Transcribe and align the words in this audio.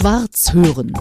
Schwarz 0.00 0.54
hören. 0.54 0.94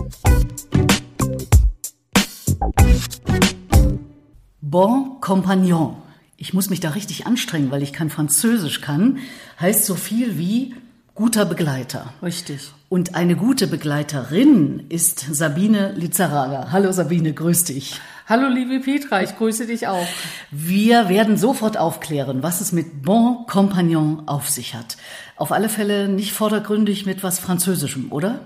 Bon 4.59 5.21
Compagnon. 5.21 5.95
Ich 6.35 6.53
muss 6.53 6.69
mich 6.69 6.81
da 6.81 6.89
richtig 6.89 7.25
anstrengen, 7.25 7.71
weil 7.71 7.81
ich 7.81 7.93
kein 7.93 8.09
Französisch 8.09 8.81
kann. 8.81 9.19
Heißt 9.57 9.85
so 9.85 9.95
viel 9.95 10.37
wie 10.37 10.75
guter 11.15 11.45
Begleiter. 11.45 12.13
Richtig. 12.21 12.73
Und 12.89 13.15
eine 13.15 13.37
gute 13.37 13.67
Begleiterin 13.67 14.83
ist 14.89 15.33
Sabine 15.33 15.93
Lizaraga. 15.93 16.73
Hallo 16.73 16.91
Sabine, 16.91 17.31
grüß 17.31 17.63
dich. 17.63 18.01
Hallo 18.27 18.49
liebe 18.49 18.81
Petra, 18.81 19.23
ich 19.23 19.37
grüße 19.37 19.65
dich 19.65 19.87
auch. 19.87 20.07
Wir 20.51 21.07
werden 21.07 21.37
sofort 21.37 21.77
aufklären, 21.77 22.43
was 22.43 22.59
es 22.59 22.73
mit 22.73 23.01
Bon 23.03 23.45
Compagnon 23.47 24.27
auf 24.27 24.49
sich 24.49 24.75
hat. 24.75 24.97
Auf 25.37 25.53
alle 25.53 25.69
Fälle 25.69 26.09
nicht 26.09 26.33
vordergründig 26.33 27.05
mit 27.05 27.23
was 27.23 27.39
Französischem, 27.39 28.11
oder? 28.11 28.41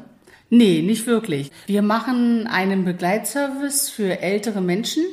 Nee, 0.56 0.84
nicht 0.84 1.08
wirklich. 1.08 1.50
Wir 1.66 1.82
machen 1.82 2.46
einen 2.46 2.86
Begleitservice 2.86 3.90
für 3.90 4.20
ältere 4.22 4.62
Menschen 4.62 5.04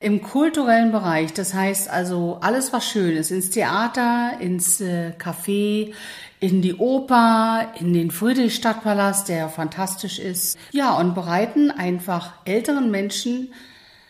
im 0.00 0.22
kulturellen 0.22 0.90
Bereich. 0.90 1.32
Das 1.32 1.54
heißt 1.54 1.88
also 1.88 2.38
alles, 2.40 2.72
was 2.72 2.84
schön 2.84 3.16
ist, 3.16 3.30
ins 3.30 3.50
Theater, 3.50 4.32
ins 4.40 4.80
äh, 4.80 5.12
Café, 5.20 5.92
in 6.40 6.62
die 6.62 6.74
Oper, 6.74 7.74
in 7.78 7.94
den 7.94 8.10
Friedrichstadtpalast, 8.10 9.28
der 9.28 9.48
fantastisch 9.50 10.18
ist. 10.18 10.58
Ja, 10.72 10.98
und 10.98 11.14
bereiten 11.14 11.70
einfach 11.70 12.32
älteren 12.44 12.90
Menschen 12.90 13.52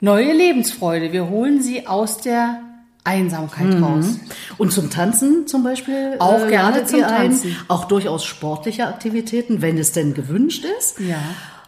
neue 0.01 0.33
Lebensfreude. 0.33 1.13
Wir 1.13 1.29
holen 1.29 1.61
sie 1.61 1.87
aus 1.87 2.17
der 2.17 2.63
Einsamkeit 3.07 3.75
mhm. 3.75 3.85
raus. 3.85 4.19
Und 4.59 4.73
zum 4.73 4.91
Tanzen 4.91 5.47
zum 5.47 5.63
Beispiel? 5.63 6.17
Auch 6.19 6.47
äh, 6.47 6.51
gerne 6.51 6.85
zum 6.85 7.01
Tanzen. 7.01 7.51
Ein, 7.51 7.57
auch 7.69 7.85
durchaus 7.85 8.25
sportliche 8.25 8.87
Aktivitäten, 8.87 9.63
wenn 9.63 9.79
es 9.79 9.93
denn 9.93 10.15
gewünscht 10.15 10.65
ist. 10.79 11.01
Ja. 11.01 11.19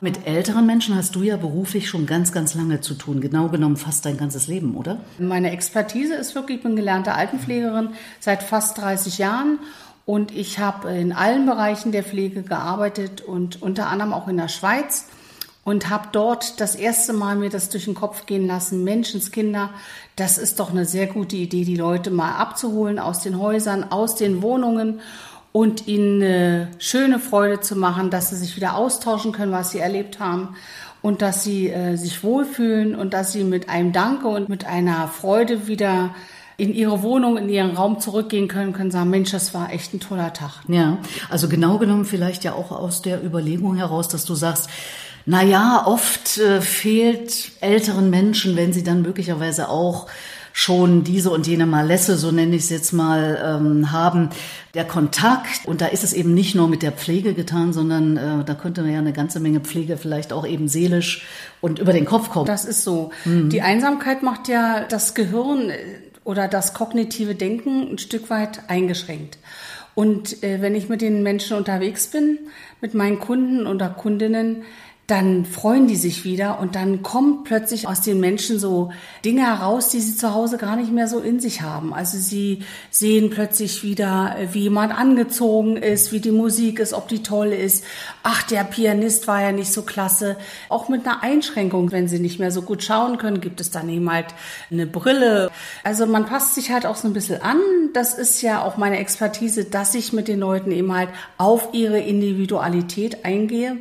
Mit 0.01 0.27
älteren 0.27 0.65
Menschen 0.65 0.95
hast 0.95 1.17
du 1.17 1.23
ja 1.23 1.37
beruflich 1.37 1.89
schon 1.89 2.07
ganz, 2.07 2.31
ganz 2.31 2.55
lange 2.55 2.81
zu 2.81 2.95
tun. 2.95 3.21
Genau 3.21 3.49
genommen 3.49 3.77
fast 3.77 4.05
dein 4.05 4.17
ganzes 4.17 4.47
Leben, 4.47 4.77
oder? 4.77 4.99
Meine 5.19 5.51
Expertise 5.51 6.15
ist 6.15 6.35
wirklich, 6.35 6.59
ich 6.59 6.63
bin 6.63 6.77
gelernte 6.77 7.15
Altenpflegerin 7.15 7.91
seit 8.21 8.43
fast 8.43 8.79
30 8.79 9.19
Jahren. 9.19 9.59
Und 10.05 10.35
ich 10.35 10.59
habe 10.59 10.91
in 10.93 11.13
allen 11.13 11.47
Bereichen 11.47 11.93
der 11.93 12.03
Pflege 12.03 12.43
gearbeitet 12.43 13.21
und 13.21 13.61
unter 13.61 13.89
anderem 13.89 14.13
auch 14.13 14.29
in 14.29 14.37
der 14.37 14.49
Schweiz 14.49 15.07
und 15.69 15.91
habe 15.91 16.09
dort 16.13 16.63
das 16.63 16.75
erste 16.77 17.13
Mal 17.13 17.37
mir 17.37 17.51
das 17.51 17.69
durch 17.69 17.85
den 17.85 17.93
Kopf 17.93 18.25
gehen 18.25 18.47
lassen, 18.47 18.85
Menschenskinder, 18.85 19.69
das 20.17 20.39
ist 20.39 20.61
doch 20.61 20.71
eine 20.71 20.87
sehr 20.87 21.07
gute 21.07 21.37
Idee, 21.37 21.67
die 21.67 21.77
Leute 21.77 22.11
mal 22.11 22.37
abzuholen 22.37 22.99
aus 22.99 23.21
den 23.21 23.39
Häusern, 23.39 23.85
aus 23.85 24.15
den 24.15 24.41
Wohnungen 24.41 25.01
und 25.53 25.87
ihnen 25.87 26.23
eine 26.23 26.69
schöne 26.79 27.19
Freude 27.19 27.61
zu 27.61 27.77
machen, 27.77 28.09
dass 28.09 28.31
sie 28.31 28.37
sich 28.37 28.57
wieder 28.57 28.77
austauschen 28.77 29.33
können, 29.33 29.53
was 29.53 29.71
sie 29.71 29.79
erlebt 29.79 30.21
haben 30.21 30.57
und 31.03 31.21
dass 31.21 31.45
sie 31.45 31.69
äh, 31.69 31.97
sich 31.97 32.25
wohlfühlen 32.25 32.95
und 32.95 33.13
dass 33.13 33.33
sie 33.33 33.45
mit 33.45 33.69
einem 33.69 33.93
Danke 33.93 34.29
und 34.29 34.49
mit 34.49 34.65
einer 34.65 35.07
Freude 35.07 35.67
wieder 35.67 36.15
in 36.57 36.73
ihre 36.73 37.03
Wohnung, 37.03 37.37
in 37.37 37.51
ihren 37.51 37.77
Raum 37.77 38.01
zurückgehen 38.01 38.49
können, 38.49 38.73
können 38.73 38.91
sagen, 38.91 39.11
Mensch, 39.11 39.33
das 39.33 39.53
war 39.53 39.71
echt 39.71 39.93
ein 39.93 40.01
toller 40.01 40.33
Tag. 40.33 40.63
Ja, 40.67 40.97
also 41.29 41.47
genau 41.47 41.77
genommen 41.77 42.07
vielleicht 42.07 42.43
ja 42.43 42.55
auch 42.55 42.73
aus 42.73 43.03
der 43.03 43.23
Überlegung 43.23 43.77
heraus, 43.77 44.09
dass 44.09 44.25
du 44.25 44.35
sagst, 44.35 44.71
na 45.29 45.43
ja, 45.43 45.83
oft 45.87 46.39
äh, 46.39 46.63
fehlt 46.63 47.53
älteren 47.61 48.09
Menschen, 48.09 48.57
wenn 48.57 48.73
sie 48.73 48.83
dann 48.83 49.03
möglicherweise 49.03 49.69
auch 49.69 50.07
schon 50.55 51.05
diese 51.05 51.31
und 51.31 51.47
jene 51.47 51.67
Malesse, 51.67 52.17
so 52.17 52.33
nenne 52.33 52.57
ich 52.57 52.63
es 52.63 52.71
jetzt 52.71 52.93
mal, 52.93 53.39
ähm, 53.45 53.93
haben, 53.93 54.31
der 54.73 54.87
Kontakt. 54.87 55.67
Und 55.67 55.83
da 55.83 55.87
ist 55.87 56.03
es 56.03 56.15
eben 56.15 56.33
nicht 56.33 56.55
nur 56.55 56.67
mit 56.67 56.83
der 56.83 56.93
Pflege 56.93 57.35
getan, 57.35 57.75
sondern 57.75 58.17
äh, 58.17 58.45
da 58.45 58.55
könnte 58.55 58.81
ja 58.89 58.99
eine 58.99 59.13
ganze 59.13 59.39
Menge 59.39 59.61
Pflege 59.61 59.99
vielleicht 59.99 60.33
auch 60.33 60.47
eben 60.47 60.67
seelisch 60.67 61.27
und 61.61 61.79
über 61.79 61.93
den 61.93 62.07
Kopf 62.07 62.31
kommen. 62.31 62.47
Das 62.47 62.65
ist 62.65 62.83
so. 62.83 63.11
Mhm. 63.27 63.51
Die 63.51 63.61
Einsamkeit 63.61 64.23
macht 64.23 64.49
ja 64.49 64.85
das 64.89 65.15
Gehirn 65.15 65.69
äh, 65.69 65.79
oder 66.25 66.49
das 66.49 66.73
kognitive 66.73 67.35
Denken 67.35 67.87
ein 67.93 67.99
Stück 67.99 68.31
weit 68.31 68.63
eingeschränkt. 68.69 69.37
Und 69.95 70.43
äh, 70.43 70.63
wenn 70.63 70.75
ich 70.75 70.89
mit 70.89 71.03
den 71.03 71.23
Menschen 71.23 71.57
unterwegs 71.57 72.07
bin, 72.07 72.39
mit 72.81 72.95
meinen 72.95 73.19
Kunden 73.19 73.67
oder 73.67 73.91
Kundinnen, 73.91 74.63
dann 75.09 75.47
freuen 75.47 75.89
die 75.89 75.97
sich 75.97 76.25
wieder 76.25 76.61
und 76.61 76.75
dann 76.75 77.03
kommen 77.03 77.43
plötzlich 77.43 77.89
aus 77.89 78.03
den 78.03 78.21
Menschen 78.21 78.59
so 78.59 78.93
Dinge 79.25 79.41
heraus, 79.41 79.89
die 79.89 80.03
sie 80.03 80.15
zu 80.15 80.35
Hause 80.35 80.59
gar 80.59 80.77
nicht 80.77 80.93
mehr 80.93 81.09
so 81.09 81.21
in 81.21 81.41
sich 81.41 81.63
haben. 81.63 81.95
Also 81.95 82.19
sie 82.19 82.63
sehen 82.91 83.31
plötzlich 83.31 83.83
wieder, 83.83 84.37
wie 84.53 84.65
jemand 84.65 84.93
angezogen 84.93 85.79
ist, 85.79 86.13
wie 86.13 86.21
die 86.21 86.31
Musik 86.31 86.79
ist, 86.79 86.93
ob 86.93 87.09
die 87.09 87.23
toll 87.23 87.55
ist. 87.55 87.85
Ach, 88.23 88.43
der 88.43 88.65
Pianist 88.65 89.27
war 89.27 89.41
ja 89.41 89.51
nicht 89.51 89.73
so 89.73 89.81
klasse. 89.81 90.37
Auch 90.69 90.91
mit 90.91 91.07
einer 91.07 91.23
Einschränkung, 91.23 91.91
wenn 91.91 92.07
sie 92.07 92.19
nicht 92.19 92.39
mehr 92.39 92.51
so 92.51 92.61
gut 92.61 92.83
schauen 92.83 93.17
können, 93.17 93.41
gibt 93.41 93.63
es 93.63 93.71
dann 93.71 93.89
eben 93.89 94.13
halt 94.13 94.27
eine 94.71 94.87
Brille. 94.87 95.51
Also 95.85 96.05
man 96.05 96.27
passt 96.27 96.55
sich 96.55 96.71
halt 96.71 96.85
auch 96.85 96.97
so 96.97 97.09
ein 97.09 97.15
bisschen 97.15 97.41
an. 97.41 97.61
Das 97.95 98.19
ist 98.19 98.43
ja 98.43 98.63
auch 98.63 98.77
meine 98.77 98.99
Expertise, 98.99 99.65
dass 99.65 99.95
ich 99.95 100.13
mit 100.13 100.29
den 100.29 100.41
Leuten 100.41 100.71
eben 100.71 100.95
halt 100.95 101.09
auf 101.39 101.71
ihre 101.73 101.99
Individualität 101.99 103.25
eingehe. 103.25 103.79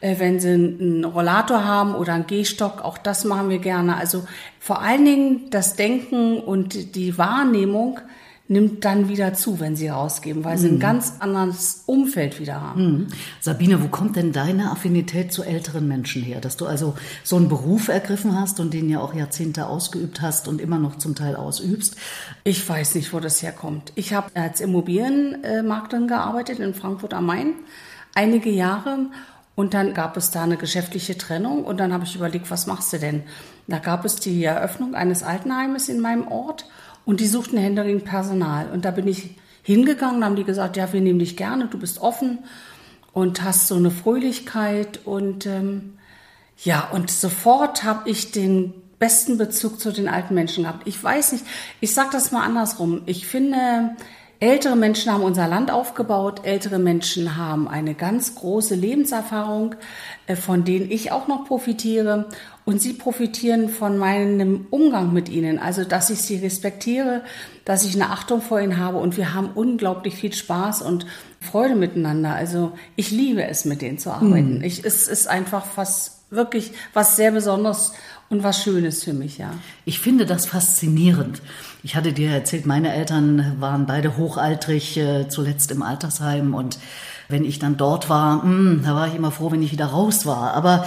Äh, 0.00 0.18
wenn 0.18 0.38
sie 0.38 0.50
einen 0.50 1.04
Rollator 1.04 1.64
haben 1.64 1.94
oder 1.94 2.14
einen 2.14 2.26
Gehstock, 2.26 2.82
auch 2.82 2.98
das 2.98 3.24
machen 3.24 3.48
wir 3.48 3.58
gerne. 3.58 3.96
Also 3.96 4.26
vor 4.60 4.80
allen 4.80 5.04
Dingen 5.04 5.50
das 5.50 5.76
Denken 5.76 6.38
und 6.38 6.94
die 6.94 7.18
Wahrnehmung 7.18 8.00
nimmt 8.50 8.84
dann 8.86 9.10
wieder 9.10 9.34
zu, 9.34 9.60
wenn 9.60 9.76
sie 9.76 9.88
rausgeben, 9.88 10.42
weil 10.42 10.56
sie 10.56 10.68
ein 10.68 10.76
mhm. 10.76 10.80
ganz 10.80 11.14
anderes 11.18 11.82
Umfeld 11.84 12.40
wieder 12.40 12.62
haben. 12.62 12.82
Mhm. 12.82 13.06
Sabine, 13.40 13.82
wo 13.82 13.88
kommt 13.88 14.16
denn 14.16 14.32
deine 14.32 14.70
Affinität 14.70 15.32
zu 15.32 15.42
älteren 15.42 15.86
Menschen 15.86 16.22
her? 16.22 16.40
Dass 16.40 16.56
du 16.56 16.66
also 16.66 16.94
so 17.22 17.36
einen 17.36 17.48
Beruf 17.48 17.88
ergriffen 17.88 18.40
hast 18.40 18.58
und 18.58 18.72
den 18.72 18.88
ja 18.88 19.00
auch 19.00 19.14
Jahrzehnte 19.14 19.66
ausgeübt 19.66 20.22
hast 20.22 20.48
und 20.48 20.62
immer 20.62 20.78
noch 20.78 20.96
zum 20.96 21.14
Teil 21.14 21.36
ausübst? 21.36 21.96
Ich 22.44 22.66
weiß 22.66 22.94
nicht, 22.94 23.12
wo 23.12 23.20
das 23.20 23.42
herkommt. 23.42 23.92
Ich 23.96 24.14
habe 24.14 24.30
als 24.34 24.60
Immobilienmaklerin 24.62 26.08
gearbeitet 26.08 26.58
in 26.58 26.72
Frankfurt 26.72 27.12
am 27.12 27.26
Main 27.26 27.52
einige 28.14 28.50
Jahre 28.50 29.10
und 29.58 29.74
dann 29.74 29.92
gab 29.92 30.16
es 30.16 30.30
da 30.30 30.44
eine 30.44 30.56
geschäftliche 30.56 31.18
Trennung 31.18 31.64
und 31.64 31.78
dann 31.78 31.92
habe 31.92 32.04
ich 32.04 32.14
überlegt, 32.14 32.48
was 32.48 32.68
machst 32.68 32.92
du 32.92 33.00
denn? 33.00 33.24
Da 33.66 33.80
gab 33.80 34.04
es 34.04 34.14
die 34.14 34.44
Eröffnung 34.44 34.94
eines 34.94 35.24
Altenheimes 35.24 35.88
in 35.88 35.98
meinem 35.98 36.28
Ort 36.28 36.66
und 37.04 37.18
die 37.18 37.26
suchten 37.26 37.58
händeringend 37.58 38.04
Personal. 38.04 38.70
Und 38.70 38.84
da 38.84 38.92
bin 38.92 39.08
ich 39.08 39.34
hingegangen, 39.64 40.24
haben 40.24 40.36
die 40.36 40.44
gesagt, 40.44 40.76
ja, 40.76 40.92
wir 40.92 41.00
nehmen 41.00 41.18
dich 41.18 41.36
gerne, 41.36 41.66
du 41.66 41.76
bist 41.76 42.00
offen 42.00 42.38
und 43.12 43.42
hast 43.42 43.66
so 43.66 43.74
eine 43.74 43.90
Fröhlichkeit 43.90 45.00
und 45.04 45.44
ähm, 45.46 45.98
ja, 46.62 46.88
und 46.92 47.10
sofort 47.10 47.82
habe 47.82 48.08
ich 48.08 48.30
den 48.30 48.74
besten 49.00 49.38
Bezug 49.38 49.80
zu 49.80 49.90
den 49.90 50.08
alten 50.08 50.34
Menschen 50.34 50.62
gehabt. 50.62 50.86
Ich 50.86 51.02
weiß 51.02 51.32
nicht, 51.32 51.44
ich 51.80 51.92
sage 51.92 52.10
das 52.12 52.30
mal 52.30 52.44
andersrum. 52.44 53.02
Ich 53.06 53.26
finde, 53.26 53.96
Ältere 54.40 54.76
Menschen 54.76 55.12
haben 55.12 55.24
unser 55.24 55.48
Land 55.48 55.72
aufgebaut, 55.72 56.42
ältere 56.44 56.78
Menschen 56.78 57.36
haben 57.36 57.66
eine 57.66 57.94
ganz 57.94 58.36
große 58.36 58.76
Lebenserfahrung, 58.76 59.74
äh, 60.28 60.36
von 60.36 60.64
denen 60.64 60.90
ich 60.90 61.10
auch 61.10 61.26
noch 61.26 61.44
profitiere. 61.44 62.26
Und 62.64 62.80
sie 62.80 62.92
profitieren 62.92 63.68
von 63.68 63.98
meinem 63.98 64.66
Umgang 64.70 65.12
mit 65.12 65.28
ihnen, 65.28 65.58
also 65.58 65.84
dass 65.84 66.10
ich 66.10 66.20
sie 66.20 66.36
respektiere, 66.36 67.22
dass 67.64 67.84
ich 67.84 67.94
eine 67.94 68.10
Achtung 68.10 68.40
vor 68.40 68.60
ihnen 68.60 68.76
habe 68.76 68.98
und 68.98 69.16
wir 69.16 69.34
haben 69.34 69.50
unglaublich 69.54 70.14
viel 70.14 70.32
Spaß 70.32 70.82
und 70.82 71.06
Freude 71.40 71.74
miteinander. 71.74 72.34
Also 72.34 72.72
ich 72.94 73.10
liebe 73.10 73.42
es, 73.44 73.64
mit 73.64 73.82
denen 73.82 73.98
zu 73.98 74.10
arbeiten. 74.10 74.58
Mhm. 74.58 74.64
Ich, 74.64 74.84
es 74.84 75.08
ist 75.08 75.28
einfach 75.28 75.64
was 75.76 76.18
wirklich 76.30 76.72
was 76.92 77.16
sehr 77.16 77.30
Besonderes 77.30 77.92
und 78.30 78.42
was 78.42 78.62
Schönes 78.62 79.04
für 79.04 79.12
mich, 79.12 79.38
ja. 79.38 79.50
Ich 79.84 80.00
finde 80.00 80.26
das 80.26 80.46
faszinierend. 80.46 81.40
Ich 81.82 81.96
hatte 81.96 82.12
dir 82.12 82.30
erzählt, 82.30 82.66
meine 82.66 82.92
Eltern 82.92 83.56
waren 83.60 83.86
beide 83.86 84.16
hochaltrig, 84.16 84.96
äh, 84.98 85.28
zuletzt 85.28 85.70
im 85.70 85.82
Altersheim 85.82 86.54
und 86.54 86.78
wenn 87.28 87.44
ich 87.44 87.58
dann 87.58 87.76
dort 87.76 88.08
war, 88.08 88.36
mh, 88.36 88.42
hm, 88.44 88.82
da 88.84 88.94
war 88.94 89.06
ich 89.08 89.14
immer 89.14 89.30
froh, 89.30 89.50
wenn 89.50 89.62
ich 89.62 89.72
wieder 89.72 89.86
raus 89.86 90.26
war. 90.26 90.54
Aber 90.54 90.86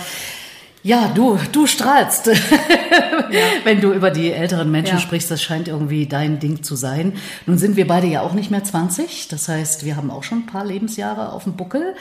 ja, 0.84 1.12
du, 1.14 1.38
du 1.52 1.68
strahlst, 1.68 2.26
ja. 2.28 2.34
wenn 3.64 3.82
du 3.82 3.94
über 3.94 4.10
die 4.10 4.32
älteren 4.32 4.72
Menschen 4.72 4.96
ja. 4.96 5.00
sprichst. 5.00 5.30
Das 5.30 5.42
scheint 5.42 5.68
irgendwie 5.68 6.08
dein 6.08 6.40
Ding 6.40 6.64
zu 6.64 6.76
sein. 6.76 7.14
Nun 7.46 7.60
sind 7.60 7.76
wir 7.76 7.86
beide 7.86 8.08
ja 8.08 8.22
auch 8.22 8.34
nicht 8.34 8.50
mehr 8.50 8.64
20. 8.64 9.28
Das 9.28 9.48
heißt, 9.48 9.86
wir 9.86 9.96
haben 9.96 10.10
auch 10.10 10.24
schon 10.24 10.40
ein 10.40 10.46
paar 10.48 10.66
Lebensjahre 10.66 11.34
auf 11.34 11.44
dem 11.44 11.56
Buckel. 11.56 11.96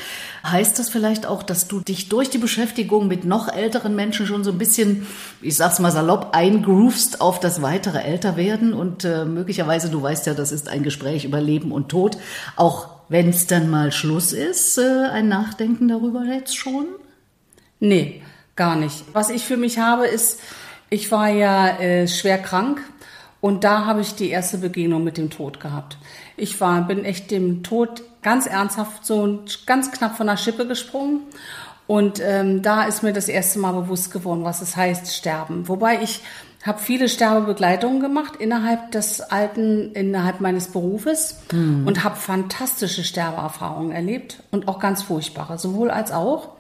Heißt 0.44 0.79
das 0.79 0.88
vielleicht 0.88 1.27
auch, 1.27 1.43
dass 1.43 1.69
du 1.69 1.81
dich 1.81 2.09
durch 2.09 2.31
die 2.31 2.38
Beschäftigung 2.38 3.06
mit 3.06 3.27
noch 3.27 3.53
älteren 3.53 3.94
Menschen 3.94 4.27
schon 4.27 4.44
so 4.44 4.50
ein 4.50 4.59
bisschen, 4.59 5.06
ich 5.43 5.56
sag's 5.56 5.79
mal 5.79 5.93
salopp, 5.93 6.31
eingroovst 6.32 7.21
auf 7.21 7.38
das 7.38 7.61
weitere 7.61 7.99
Älterwerden? 7.99 8.73
Und 8.73 9.05
äh, 9.05 9.27
möglicherweise, 9.27 9.91
du 9.91 10.00
weißt 10.00 10.27
ja, 10.27 10.32
das 10.32 10.53
ist 10.53 10.69
ein 10.69 10.82
Gespräch 10.82 11.27
über 11.27 11.43
Leben 11.43 11.71
und 11.71 11.91
Tod. 11.91 12.17
Auch 12.56 12.88
wenn 13.11 13.29
es 13.29 13.47
dann 13.47 13.69
mal 13.69 13.93
Schluss 13.93 14.32
ist, 14.32 14.79
äh, 14.79 15.09
ein 15.12 15.29
Nachdenken 15.29 15.88
darüber 15.88 16.25
jetzt 16.25 16.56
schon? 16.56 16.87
Nee. 17.79 18.23
Gar 18.61 18.77
nicht. 18.77 19.07
Was 19.15 19.31
ich 19.31 19.47
für 19.47 19.57
mich 19.57 19.79
habe, 19.79 20.07
ist, 20.07 20.39
ich 20.91 21.11
war 21.11 21.31
ja 21.31 21.79
äh, 21.79 22.07
schwer 22.07 22.37
krank 22.37 22.83
Und 23.41 23.65
da 23.65 23.87
habe 23.87 24.03
ich 24.03 24.17
die 24.17 24.29
erste 24.29 24.59
Begegnung 24.59 25.03
mit 25.03 25.17
dem 25.17 25.31
Tod 25.31 25.61
gehabt. 25.61 25.97
Ich 26.37 26.61
war, 26.61 26.87
bin 26.87 27.07
echt 27.07 27.31
dem 27.31 27.62
Tod 27.62 28.03
ganz 28.21 28.47
ernsthaft 28.47 29.07
so 29.07 29.39
ganz 29.65 29.93
knapp 29.93 30.15
von 30.19 30.27
der 30.27 30.37
Schippe 30.37 30.67
gesprungen. 30.67 31.21
Und 31.87 32.21
ähm, 32.23 32.61
da 32.61 32.83
ist 32.83 33.03
mir 33.03 33.15
das 33.15 33.29
erste 33.29 33.59
Mal 33.61 33.73
bewusst 33.73 34.12
geworden, 34.12 34.45
was 34.45 34.61
es 34.61 34.77
heißt, 34.77 35.11
sterben. 35.11 35.67
Wobei 35.67 36.03
ich 36.03 36.21
habe 36.63 36.81
viele 36.81 37.09
Sterbebegleitungen 37.09 38.01
gemacht 38.01 38.37
innerhalb 38.37 38.93
des 38.93 39.23
alten, 39.23 39.93
innerhalb 39.95 40.43
meines 40.43 40.69
Berufes 40.69 41.39
mhm. 41.51 41.87
und 41.87 42.05
habe 42.05 42.17
fantastische 42.17 43.05
Sterbeerfahrungen 43.05 43.93
erlebt 43.93 44.43
und 44.51 44.69
auch 44.69 44.81
ganz 44.81 45.01
furchtbare, 45.03 45.59
sowohl 45.59 45.91
als 45.91 46.13
auch. 46.13 46.60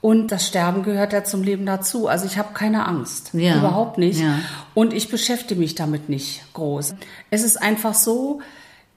Und 0.00 0.28
das 0.32 0.46
Sterben 0.46 0.82
gehört 0.82 1.12
ja 1.12 1.24
zum 1.24 1.42
Leben 1.42 1.66
dazu. 1.66 2.08
Also 2.08 2.24
ich 2.24 2.38
habe 2.38 2.54
keine 2.54 2.86
Angst, 2.86 3.30
ja. 3.34 3.58
überhaupt 3.58 3.98
nicht. 3.98 4.20
Ja. 4.20 4.38
Und 4.72 4.94
ich 4.94 5.10
beschäftige 5.10 5.60
mich 5.60 5.74
damit 5.74 6.08
nicht 6.08 6.42
groß. 6.54 6.94
Es 7.30 7.42
ist 7.42 7.60
einfach 7.60 7.94
so, 7.94 8.40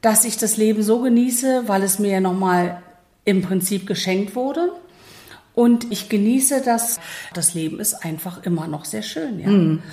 dass 0.01 0.23
ich 0.23 0.37
das 0.37 0.55
Leben 0.55 0.81
so 0.81 1.01
genieße, 1.01 1.63
weil 1.67 1.83
es 1.83 1.99
mir 1.99 2.11
ja 2.11 2.19
nochmal 2.21 2.81
im 3.25 3.41
Prinzip 3.41 3.85
geschenkt 3.85 4.35
wurde. 4.35 4.71
Und 5.53 5.91
ich 5.91 6.09
genieße 6.09 6.61
das. 6.63 6.99
Das 7.33 7.53
Leben 7.53 7.79
ist 7.79 8.05
einfach 8.05 8.43
immer 8.43 8.67
noch 8.67 8.85
sehr 8.85 9.03
schön. 9.03 9.39
Ja. 9.39 9.49
Mhm. 9.49 9.83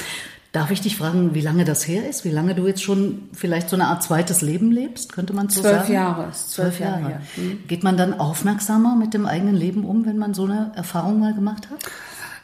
Darf 0.52 0.72
ich 0.72 0.80
dich 0.80 0.96
fragen, 0.96 1.32
wie 1.34 1.42
lange 1.42 1.64
das 1.64 1.86
her 1.86 2.08
ist? 2.08 2.24
Wie 2.24 2.30
lange 2.30 2.56
du 2.56 2.66
jetzt 2.66 2.82
schon 2.82 3.28
vielleicht 3.32 3.68
so 3.68 3.76
eine 3.76 3.86
Art 3.86 4.02
zweites 4.02 4.42
Leben 4.42 4.72
lebst? 4.72 5.12
Könnte 5.12 5.32
man 5.32 5.48
so 5.48 5.60
zwölf 5.60 5.82
sagen? 5.82 5.92
Jahre. 5.92 6.22
Zwölf, 6.32 6.48
zwölf 6.48 6.80
Jahre. 6.80 7.00
Jahre. 7.02 7.20
Mhm. 7.36 7.64
Geht 7.68 7.84
man 7.84 7.96
dann 7.96 8.18
aufmerksamer 8.18 8.96
mit 8.96 9.14
dem 9.14 9.26
eigenen 9.26 9.54
Leben 9.54 9.84
um, 9.84 10.06
wenn 10.06 10.18
man 10.18 10.34
so 10.34 10.46
eine 10.46 10.72
Erfahrung 10.74 11.20
mal 11.20 11.34
gemacht 11.34 11.70
hat? 11.70 11.78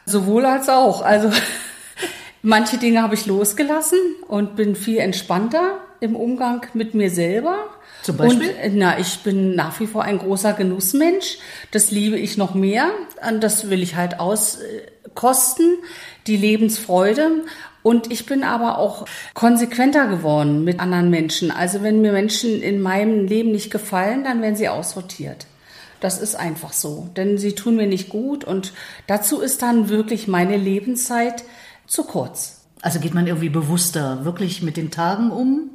Sowohl 0.05 0.45
als 0.45 0.69
auch. 0.69 1.01
Also 1.01 1.29
manche 2.41 2.77
Dinge 2.77 3.01
habe 3.01 3.13
ich 3.13 3.25
losgelassen 3.25 3.99
und 4.29 4.55
bin 4.55 4.77
viel 4.77 4.99
entspannter 4.99 5.79
im 5.99 6.15
Umgang 6.15 6.65
mit 6.73 6.93
mir 6.93 7.09
selber. 7.09 7.57
Zum 8.03 8.15
Beispiel? 8.15 8.53
Und, 8.63 8.77
na, 8.77 8.99
ich 8.99 9.19
bin 9.19 9.53
nach 9.55 9.81
wie 9.81 9.87
vor 9.87 10.03
ein 10.03 10.19
großer 10.19 10.53
Genussmensch. 10.53 11.39
Das 11.71 11.91
liebe 11.91 12.17
ich 12.17 12.37
noch 12.37 12.53
mehr. 12.53 12.89
Und 13.27 13.43
das 13.43 13.69
will 13.69 13.83
ich 13.83 13.97
halt 13.97 14.21
auskosten. 15.17 15.77
Die 16.27 16.37
Lebensfreude. 16.37 17.43
Und 17.83 18.11
ich 18.11 18.25
bin 18.25 18.43
aber 18.43 18.77
auch 18.79 19.05
konsequenter 19.33 20.07
geworden 20.07 20.63
mit 20.63 20.79
anderen 20.79 21.09
Menschen. 21.09 21.51
Also 21.51 21.83
wenn 21.83 22.01
mir 22.01 22.11
Menschen 22.11 22.61
in 22.61 22.81
meinem 22.81 23.25
Leben 23.25 23.51
nicht 23.51 23.71
gefallen, 23.71 24.23
dann 24.23 24.41
werden 24.41 24.57
sie 24.57 24.67
aussortiert. 24.67 25.47
Das 26.01 26.19
ist 26.19 26.35
einfach 26.35 26.73
so, 26.73 27.09
denn 27.15 27.37
sie 27.37 27.55
tun 27.55 27.75
mir 27.75 27.87
nicht 27.87 28.09
gut 28.09 28.43
und 28.43 28.73
dazu 29.07 29.39
ist 29.39 29.63
dann 29.63 29.89
wirklich 29.89 30.27
meine 30.27 30.55
Lebenszeit 30.55 31.43
zu 31.87 32.03
kurz. 32.03 32.61
Also 32.81 32.99
geht 32.99 33.15
man 33.15 33.25
irgendwie 33.25 33.49
bewusster 33.49 34.23
wirklich 34.23 34.61
mit 34.61 34.77
den 34.77 34.91
Tagen 34.91 35.31
um? 35.31 35.71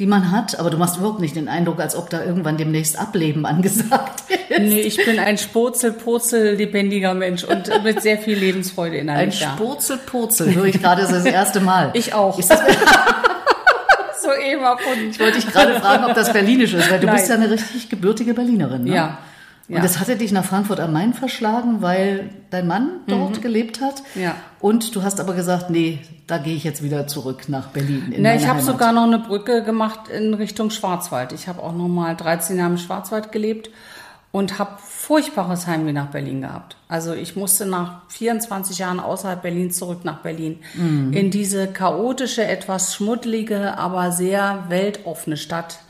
Die 0.00 0.06
man 0.06 0.32
hat, 0.32 0.58
aber 0.58 0.70
du 0.70 0.76
machst 0.76 0.96
überhaupt 0.96 1.20
nicht 1.20 1.36
den 1.36 1.48
Eindruck, 1.48 1.78
als 1.78 1.94
ob 1.94 2.10
da 2.10 2.24
irgendwann 2.24 2.56
demnächst 2.56 2.98
Ableben 2.98 3.46
angesagt 3.46 4.24
ist. 4.48 4.58
Nee, 4.58 4.80
ich 4.80 5.04
bin 5.04 5.18
ein 5.18 5.38
Spurzel-Purzel 5.38 6.54
lebendiger 6.56 7.14
Mensch 7.14 7.44
und 7.44 7.70
mit 7.84 8.02
sehr 8.02 8.18
viel 8.18 8.36
Lebensfreude 8.36 8.96
in 8.96 9.08
einem 9.08 9.30
Ein 9.30 9.32
Spurzel-Purzel 9.32 10.54
höre 10.54 10.64
ich 10.64 10.80
gerade 10.80 11.02
das 11.02 11.24
erste 11.24 11.60
Mal. 11.60 11.90
Ich 11.94 12.12
auch. 12.12 12.38
Ist 12.38 12.50
das 12.50 12.60
so 14.22 14.30
eben 14.32 14.62
erfunden. 14.62 15.10
Ich 15.10 15.20
wollte 15.20 15.38
dich 15.38 15.46
gerade 15.46 15.78
fragen, 15.78 16.04
ob 16.04 16.14
das 16.14 16.32
berlinisch 16.32 16.74
ist, 16.74 16.90
weil 16.90 16.98
du 16.98 17.06
Nein. 17.06 17.16
bist 17.16 17.28
ja 17.28 17.36
eine 17.36 17.50
richtig 17.50 17.88
gebürtige 17.88 18.34
Berlinerin. 18.34 18.84
Ne? 18.84 18.94
Ja. 18.94 19.18
Und 19.68 19.76
ja. 19.76 19.80
das 19.82 19.98
hatte 19.98 20.16
dich 20.16 20.30
nach 20.32 20.44
Frankfurt 20.44 20.78
am 20.80 20.92
Main 20.92 21.14
verschlagen, 21.14 21.80
weil 21.80 22.28
dein 22.50 22.66
Mann 22.66 23.00
dort 23.06 23.38
mhm. 23.38 23.42
gelebt 23.42 23.80
hat. 23.80 24.02
Ja. 24.14 24.34
Und 24.64 24.96
du 24.96 25.02
hast 25.02 25.20
aber 25.20 25.34
gesagt, 25.34 25.68
nee, 25.68 25.98
da 26.26 26.38
gehe 26.38 26.54
ich 26.54 26.64
jetzt 26.64 26.82
wieder 26.82 27.06
zurück 27.06 27.50
nach 27.50 27.66
Berlin. 27.66 28.12
In 28.12 28.22
Na, 28.22 28.34
ich 28.34 28.48
habe 28.48 28.62
sogar 28.62 28.94
noch 28.94 29.02
eine 29.02 29.18
Brücke 29.18 29.62
gemacht 29.62 30.08
in 30.08 30.32
Richtung 30.32 30.70
Schwarzwald. 30.70 31.32
Ich 31.34 31.48
habe 31.48 31.62
auch 31.62 31.74
noch 31.74 31.86
mal 31.86 32.16
13 32.16 32.56
Jahre 32.56 32.70
im 32.70 32.78
Schwarzwald 32.78 33.30
gelebt 33.30 33.68
und 34.32 34.58
habe 34.58 34.78
furchtbares 34.82 35.66
Heimweh 35.66 35.92
nach 35.92 36.06
Berlin 36.06 36.40
gehabt. 36.40 36.78
Also 36.88 37.12
ich 37.12 37.36
musste 37.36 37.66
nach 37.66 38.08
24 38.08 38.78
Jahren 38.78 39.00
außerhalb 39.00 39.42
Berlins 39.42 39.76
zurück 39.76 40.02
nach 40.04 40.20
Berlin. 40.20 40.60
Mhm. 40.72 41.12
In 41.12 41.30
diese 41.30 41.66
chaotische, 41.66 42.46
etwas 42.46 42.94
schmuddlige, 42.94 43.76
aber 43.76 44.12
sehr 44.12 44.64
weltoffene 44.70 45.36
Stadt 45.36 45.80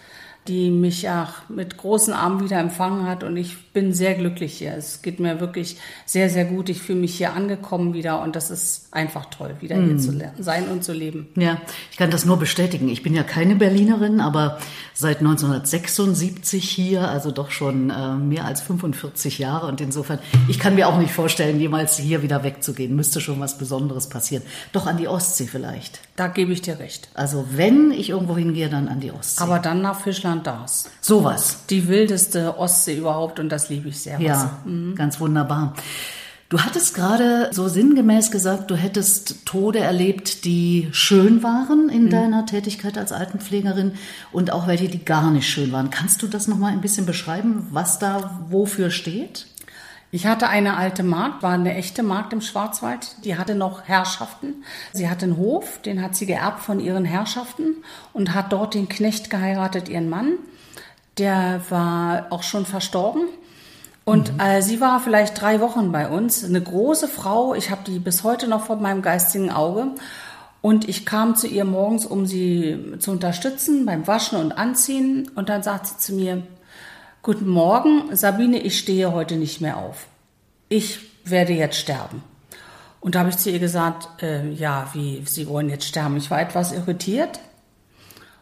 die 0.48 0.70
mich 0.70 1.02
ja 1.02 1.32
mit 1.48 1.78
großen 1.78 2.12
Armen 2.12 2.44
wieder 2.44 2.58
empfangen 2.58 3.06
hat 3.06 3.24
und 3.24 3.36
ich 3.36 3.72
bin 3.72 3.94
sehr 3.94 4.14
glücklich 4.14 4.58
hier. 4.58 4.74
Es 4.74 5.00
geht 5.00 5.18
mir 5.18 5.40
wirklich 5.40 5.78
sehr, 6.04 6.28
sehr 6.28 6.44
gut. 6.44 6.68
Ich 6.68 6.82
fühle 6.82 7.00
mich 7.00 7.16
hier 7.16 7.32
angekommen 7.32 7.94
wieder 7.94 8.20
und 8.20 8.36
das 8.36 8.50
ist 8.50 8.88
einfach 8.92 9.26
toll, 9.26 9.56
wieder 9.60 9.76
mm. 9.76 9.86
hier 9.86 9.98
zu 9.98 10.32
sein 10.38 10.68
und 10.68 10.84
zu 10.84 10.92
leben. 10.92 11.28
Ja, 11.36 11.58
ich 11.90 11.96
kann 11.96 12.10
das 12.10 12.26
nur 12.26 12.38
bestätigen. 12.38 12.88
Ich 12.88 13.02
bin 13.02 13.14
ja 13.14 13.22
keine 13.22 13.56
Berlinerin, 13.56 14.20
aber 14.20 14.58
seit 14.92 15.18
1976 15.18 16.68
hier, 16.68 17.08
also 17.08 17.30
doch 17.30 17.50
schon 17.50 17.88
äh, 17.88 18.14
mehr 18.14 18.44
als 18.44 18.60
45 18.60 19.38
Jahre 19.38 19.66
und 19.66 19.80
insofern, 19.80 20.18
ich 20.46 20.58
kann 20.58 20.74
mir 20.74 20.88
auch 20.88 20.98
nicht 20.98 21.12
vorstellen, 21.12 21.58
jemals 21.58 21.96
hier 21.96 22.22
wieder 22.22 22.44
wegzugehen. 22.44 22.94
Müsste 22.94 23.20
schon 23.20 23.40
was 23.40 23.56
Besonderes 23.56 24.10
passieren. 24.10 24.44
Doch 24.72 24.86
an 24.86 24.98
die 24.98 25.08
Ostsee 25.08 25.46
vielleicht. 25.46 26.00
Da 26.16 26.28
gebe 26.28 26.52
ich 26.52 26.62
dir 26.62 26.78
recht. 26.78 27.08
Also 27.14 27.44
wenn 27.50 27.90
ich 27.90 28.10
irgendwo 28.10 28.36
hingehe, 28.36 28.68
dann 28.68 28.86
an 28.86 29.00
die 29.00 29.10
Ostsee. 29.10 29.42
Aber 29.42 29.58
dann 29.58 29.82
nach 29.82 30.00
Fischland 30.00 30.46
das. 30.46 30.90
Sowas. 31.00 31.64
Die 31.70 31.88
wildeste 31.88 32.56
Ostsee 32.56 32.96
überhaupt 32.96 33.40
und 33.40 33.48
das 33.48 33.68
liebe 33.68 33.88
ich 33.88 33.98
sehr. 33.98 34.20
Ja, 34.20 34.60
mhm. 34.64 34.94
ganz 34.94 35.18
wunderbar. 35.18 35.74
Du 36.50 36.60
hattest 36.60 36.94
gerade 36.94 37.48
so 37.52 37.66
sinngemäß 37.66 38.30
gesagt, 38.30 38.70
du 38.70 38.76
hättest 38.76 39.44
Tode 39.44 39.80
erlebt, 39.80 40.44
die 40.44 40.88
schön 40.92 41.42
waren 41.42 41.88
in 41.88 42.04
mhm. 42.04 42.10
deiner 42.10 42.46
Tätigkeit 42.46 42.96
als 42.96 43.10
Altenpflegerin 43.10 43.92
und 44.30 44.52
auch 44.52 44.68
welche, 44.68 44.88
die 44.88 45.04
gar 45.04 45.32
nicht 45.32 45.48
schön 45.48 45.72
waren. 45.72 45.90
Kannst 45.90 46.22
du 46.22 46.28
das 46.28 46.46
noch 46.46 46.58
mal 46.58 46.70
ein 46.70 46.80
bisschen 46.80 47.06
beschreiben, 47.06 47.66
was 47.70 47.98
da 47.98 48.40
wofür 48.50 48.90
steht? 48.90 49.46
Ich 50.14 50.28
hatte 50.28 50.46
eine 50.48 50.76
alte 50.76 51.02
Magd, 51.02 51.42
war 51.42 51.54
eine 51.54 51.74
echte 51.74 52.04
Magd 52.04 52.32
im 52.32 52.40
Schwarzwald, 52.40 53.16
die 53.24 53.36
hatte 53.36 53.56
noch 53.56 53.82
Herrschaften. 53.88 54.62
Sie 54.92 55.10
hatte 55.10 55.24
einen 55.24 55.36
Hof, 55.36 55.82
den 55.82 56.00
hat 56.00 56.14
sie 56.14 56.24
geerbt 56.24 56.60
von 56.60 56.78
ihren 56.78 57.04
Herrschaften 57.04 57.82
und 58.12 58.32
hat 58.32 58.52
dort 58.52 58.74
den 58.74 58.88
Knecht 58.88 59.28
geheiratet, 59.28 59.88
ihren 59.88 60.08
Mann. 60.08 60.34
Der 61.18 61.62
war 61.68 62.28
auch 62.30 62.44
schon 62.44 62.64
verstorben. 62.64 63.24
Und 64.04 64.34
mhm. 64.34 64.38
äh, 64.38 64.62
sie 64.62 64.80
war 64.80 65.00
vielleicht 65.00 65.40
drei 65.40 65.60
Wochen 65.60 65.90
bei 65.90 66.08
uns, 66.08 66.44
eine 66.44 66.62
große 66.62 67.08
Frau. 67.08 67.56
Ich 67.56 67.72
habe 67.72 67.82
die 67.84 67.98
bis 67.98 68.22
heute 68.22 68.46
noch 68.46 68.66
vor 68.66 68.76
meinem 68.76 69.02
geistigen 69.02 69.50
Auge. 69.50 69.88
Und 70.62 70.88
ich 70.88 71.04
kam 71.04 71.34
zu 71.34 71.48
ihr 71.48 71.64
morgens, 71.64 72.06
um 72.06 72.24
sie 72.24 72.94
zu 73.00 73.10
unterstützen 73.10 73.84
beim 73.84 74.06
Waschen 74.06 74.38
und 74.38 74.52
Anziehen. 74.52 75.28
Und 75.34 75.48
dann 75.48 75.64
sagt 75.64 75.88
sie 75.88 75.96
zu 75.98 76.12
mir, 76.12 76.44
Guten 77.24 77.48
Morgen, 77.48 78.14
Sabine, 78.14 78.58
ich 78.58 78.78
stehe 78.78 79.10
heute 79.10 79.36
nicht 79.36 79.62
mehr 79.62 79.78
auf. 79.78 80.08
Ich 80.76 80.98
werde 81.24 81.52
jetzt 81.52 81.76
sterben. 81.76 82.24
Und 82.98 83.14
da 83.14 83.20
habe 83.20 83.28
ich 83.30 83.36
zu 83.36 83.48
ihr 83.48 83.60
gesagt, 83.60 84.20
äh, 84.24 84.50
ja, 84.50 84.88
wie, 84.92 85.22
Sie 85.24 85.46
wollen 85.46 85.68
jetzt 85.68 85.86
sterben. 85.86 86.16
Ich 86.16 86.32
war 86.32 86.40
etwas 86.40 86.72
irritiert. 86.72 87.38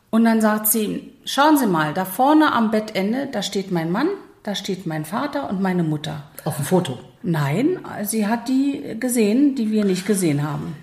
Und 0.08 0.24
dann 0.24 0.40
sagt 0.40 0.66
sie, 0.66 1.12
schauen 1.26 1.58
Sie 1.58 1.66
mal, 1.66 1.92
da 1.92 2.06
vorne 2.06 2.54
am 2.54 2.70
Bettende, 2.70 3.28
da 3.30 3.42
steht 3.42 3.70
mein 3.70 3.92
Mann, 3.92 4.08
da 4.44 4.54
steht 4.54 4.86
mein 4.86 5.04
Vater 5.04 5.50
und 5.50 5.60
meine 5.60 5.82
Mutter. 5.82 6.22
Auf 6.46 6.56
dem 6.56 6.64
Foto? 6.64 6.98
Nein, 7.22 7.80
sie 8.04 8.26
hat 8.26 8.48
die 8.48 8.96
gesehen, 8.98 9.54
die 9.54 9.70
wir 9.70 9.84
nicht 9.84 10.06
gesehen 10.06 10.42
haben. 10.42 10.74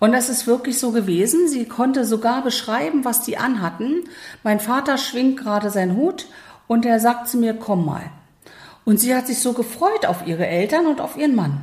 Und 0.00 0.10
das 0.10 0.28
ist 0.28 0.48
wirklich 0.48 0.80
so 0.80 0.90
gewesen. 0.90 1.46
Sie 1.46 1.66
konnte 1.66 2.04
sogar 2.04 2.42
beschreiben, 2.42 3.04
was 3.04 3.22
die 3.22 3.36
anhatten. 3.36 4.08
Mein 4.42 4.58
Vater 4.58 4.98
schwingt 4.98 5.38
gerade 5.38 5.70
seinen 5.70 5.96
Hut 5.96 6.26
und 6.66 6.84
er 6.84 6.98
sagt 6.98 7.28
zu 7.28 7.36
mir, 7.36 7.54
komm 7.54 7.86
mal. 7.86 8.10
Und 8.84 9.00
sie 9.00 9.14
hat 9.14 9.26
sich 9.26 9.38
so 9.38 9.52
gefreut 9.52 10.06
auf 10.06 10.26
ihre 10.26 10.46
Eltern 10.46 10.86
und 10.86 11.00
auf 11.00 11.16
ihren 11.16 11.34
Mann. 11.34 11.62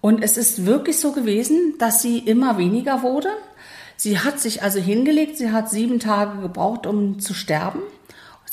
Und 0.00 0.22
es 0.22 0.36
ist 0.36 0.66
wirklich 0.66 1.00
so 1.00 1.12
gewesen, 1.12 1.74
dass 1.78 2.02
sie 2.02 2.18
immer 2.18 2.58
weniger 2.58 3.02
wurde. 3.02 3.30
Sie 3.96 4.18
hat 4.18 4.38
sich 4.38 4.62
also 4.62 4.78
hingelegt, 4.78 5.38
sie 5.38 5.50
hat 5.50 5.70
sieben 5.70 5.98
Tage 5.98 6.40
gebraucht, 6.42 6.86
um 6.86 7.18
zu 7.18 7.32
sterben. 7.32 7.80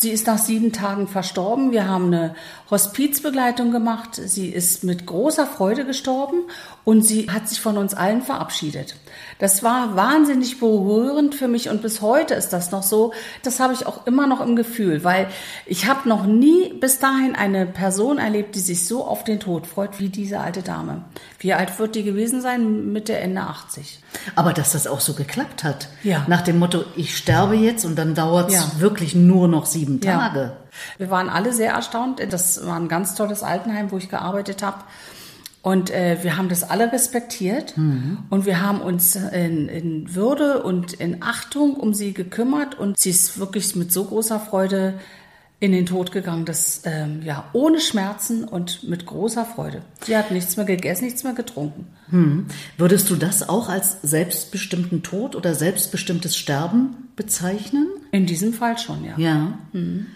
Sie 0.04 0.10
ist 0.10 0.28
nach 0.28 0.38
sieben 0.38 0.72
Tagen 0.72 1.08
verstorben. 1.08 1.72
Wir 1.72 1.88
haben 1.88 2.08
eine 2.08 2.36
Hospizbegleitung 2.70 3.72
gemacht. 3.72 4.16
Sie 4.16 4.50
ist 4.50 4.84
mit 4.84 5.06
großer 5.06 5.46
Freude 5.46 5.86
gestorben 5.86 6.40
und 6.86 7.06
sie 7.06 7.30
hat 7.32 7.48
sich 7.48 7.62
von 7.62 7.78
uns 7.78 7.94
allen 7.94 8.22
verabschiedet. 8.22 8.96
Das 9.40 9.64
war 9.64 9.96
wahnsinnig 9.96 10.60
berührend 10.60 11.36
für 11.36 11.48
mich 11.48 11.70
und 11.70 11.82
bis 11.82 12.02
heute 12.02 12.34
ist 12.34 12.50
das 12.50 12.72
noch 12.72 12.84
so. 12.84 13.14
Das 13.42 13.60
habe 13.60 13.74
ich 13.74 13.86
auch 13.88 14.06
immer 14.06 14.28
noch 14.28 14.42
im 14.42 14.56
Gefühl, 14.56 15.04
weil 15.04 15.28
ich 15.66 15.88
habe 15.88 16.08
noch 16.10 16.26
nie 16.26 16.74
bis 16.74 17.00
dahin 17.00 17.36
eine 17.36 17.66
Person 17.66 18.18
erlebt, 18.18 18.56
die 18.56 18.60
sich 18.60 18.86
so 18.86 19.06
auf 19.06 19.24
den 19.24 19.40
Tod 19.40 19.68
freut 19.68 20.00
wie 20.00 20.10
diese 20.10 20.40
alte 20.40 20.62
Dame. 20.62 21.04
Wie 21.40 21.54
alt 21.54 21.80
wird 21.80 21.96
die 21.96 22.04
gewesen 22.04 22.42
sein? 22.42 22.92
Mitte, 22.92 23.18
Ende 23.18 23.42
80. 23.42 24.02
Aber 24.36 24.54
dass 24.54 24.74
das 24.74 24.88
auch 24.88 25.00
so 25.00 25.14
geklappt 25.14 25.64
hat. 25.64 25.88
Ja. 26.04 26.26
Nach 26.28 26.42
dem 26.42 26.60
Motto, 26.60 26.84
ich 26.96 27.18
sterbe 27.18 27.56
jetzt 27.56 27.86
und 27.86 27.96
dann 27.96 28.16
dauert 28.16 28.50
es 28.50 28.56
ja. 28.56 28.72
wirklich 28.80 29.16
nur 29.16 29.48
noch 29.48 29.66
sieben 29.66 30.02
Tage. 30.02 30.40
Ja. 30.40 30.58
Wir 30.98 31.10
waren 31.10 31.30
alle 31.30 31.54
sehr 31.54 31.74
erstaunt. 31.74 32.22
Das 32.32 32.66
war 32.66 32.76
ein 32.76 32.88
ganz 32.88 33.16
tolles 33.16 33.44
Altenheim, 33.44 33.92
wo 33.92 33.98
ich 33.98 34.10
gearbeitet 34.10 34.64
habe. 34.64 34.80
Und 35.64 35.92
äh, 35.92 36.18
wir 36.24 36.36
haben 36.36 36.50
das 36.50 36.70
alle 36.70 36.92
respektiert 36.92 37.78
mhm. 37.78 38.20
und 38.30 38.46
wir 38.46 38.62
haben 38.62 38.82
uns 38.82 39.16
in, 39.16 39.70
in 39.70 40.14
Würde 40.14 40.62
und 40.62 40.92
in 40.92 41.24
Achtung 41.24 41.76
um 41.76 41.94
sie 41.94 42.14
gekümmert 42.14 42.78
und 42.78 43.00
sie 43.00 43.12
ist 43.12 43.40
wirklich 43.40 43.74
mit 43.78 43.90
so 43.90 44.04
großer 44.04 44.42
Freude 44.42 44.96
in 45.62 45.72
den 45.72 45.86
Tod 45.86 46.12
gegangen, 46.12 46.44
das 46.44 46.82
ähm, 46.84 47.22
ja 47.24 47.50
ohne 47.54 47.80
Schmerzen 47.80 48.44
und 48.44 48.84
mit 48.84 49.06
großer 49.06 49.46
Freude. 49.46 49.84
Sie 50.02 50.18
hat 50.18 50.32
nichts 50.32 50.58
mehr 50.58 50.66
gegessen, 50.66 51.06
nichts 51.06 51.24
mehr 51.24 51.32
getrunken. 51.32 51.88
Hm. 52.10 52.48
Würdest 52.78 53.10
du 53.10 53.16
das 53.16 53.48
auch 53.48 53.70
als 53.70 54.00
selbstbestimmten 54.04 55.02
Tod 55.02 55.34
oder 55.34 55.56
selbstbestimmtes 55.56 56.36
Sterben 56.36 57.08
bezeichnen? 57.16 57.88
In 58.12 58.26
diesem 58.26 58.52
Fall 58.52 58.78
schon, 58.78 59.06
ja. 59.06 59.14
Ja. 59.18 59.58
Hm. 59.72 60.08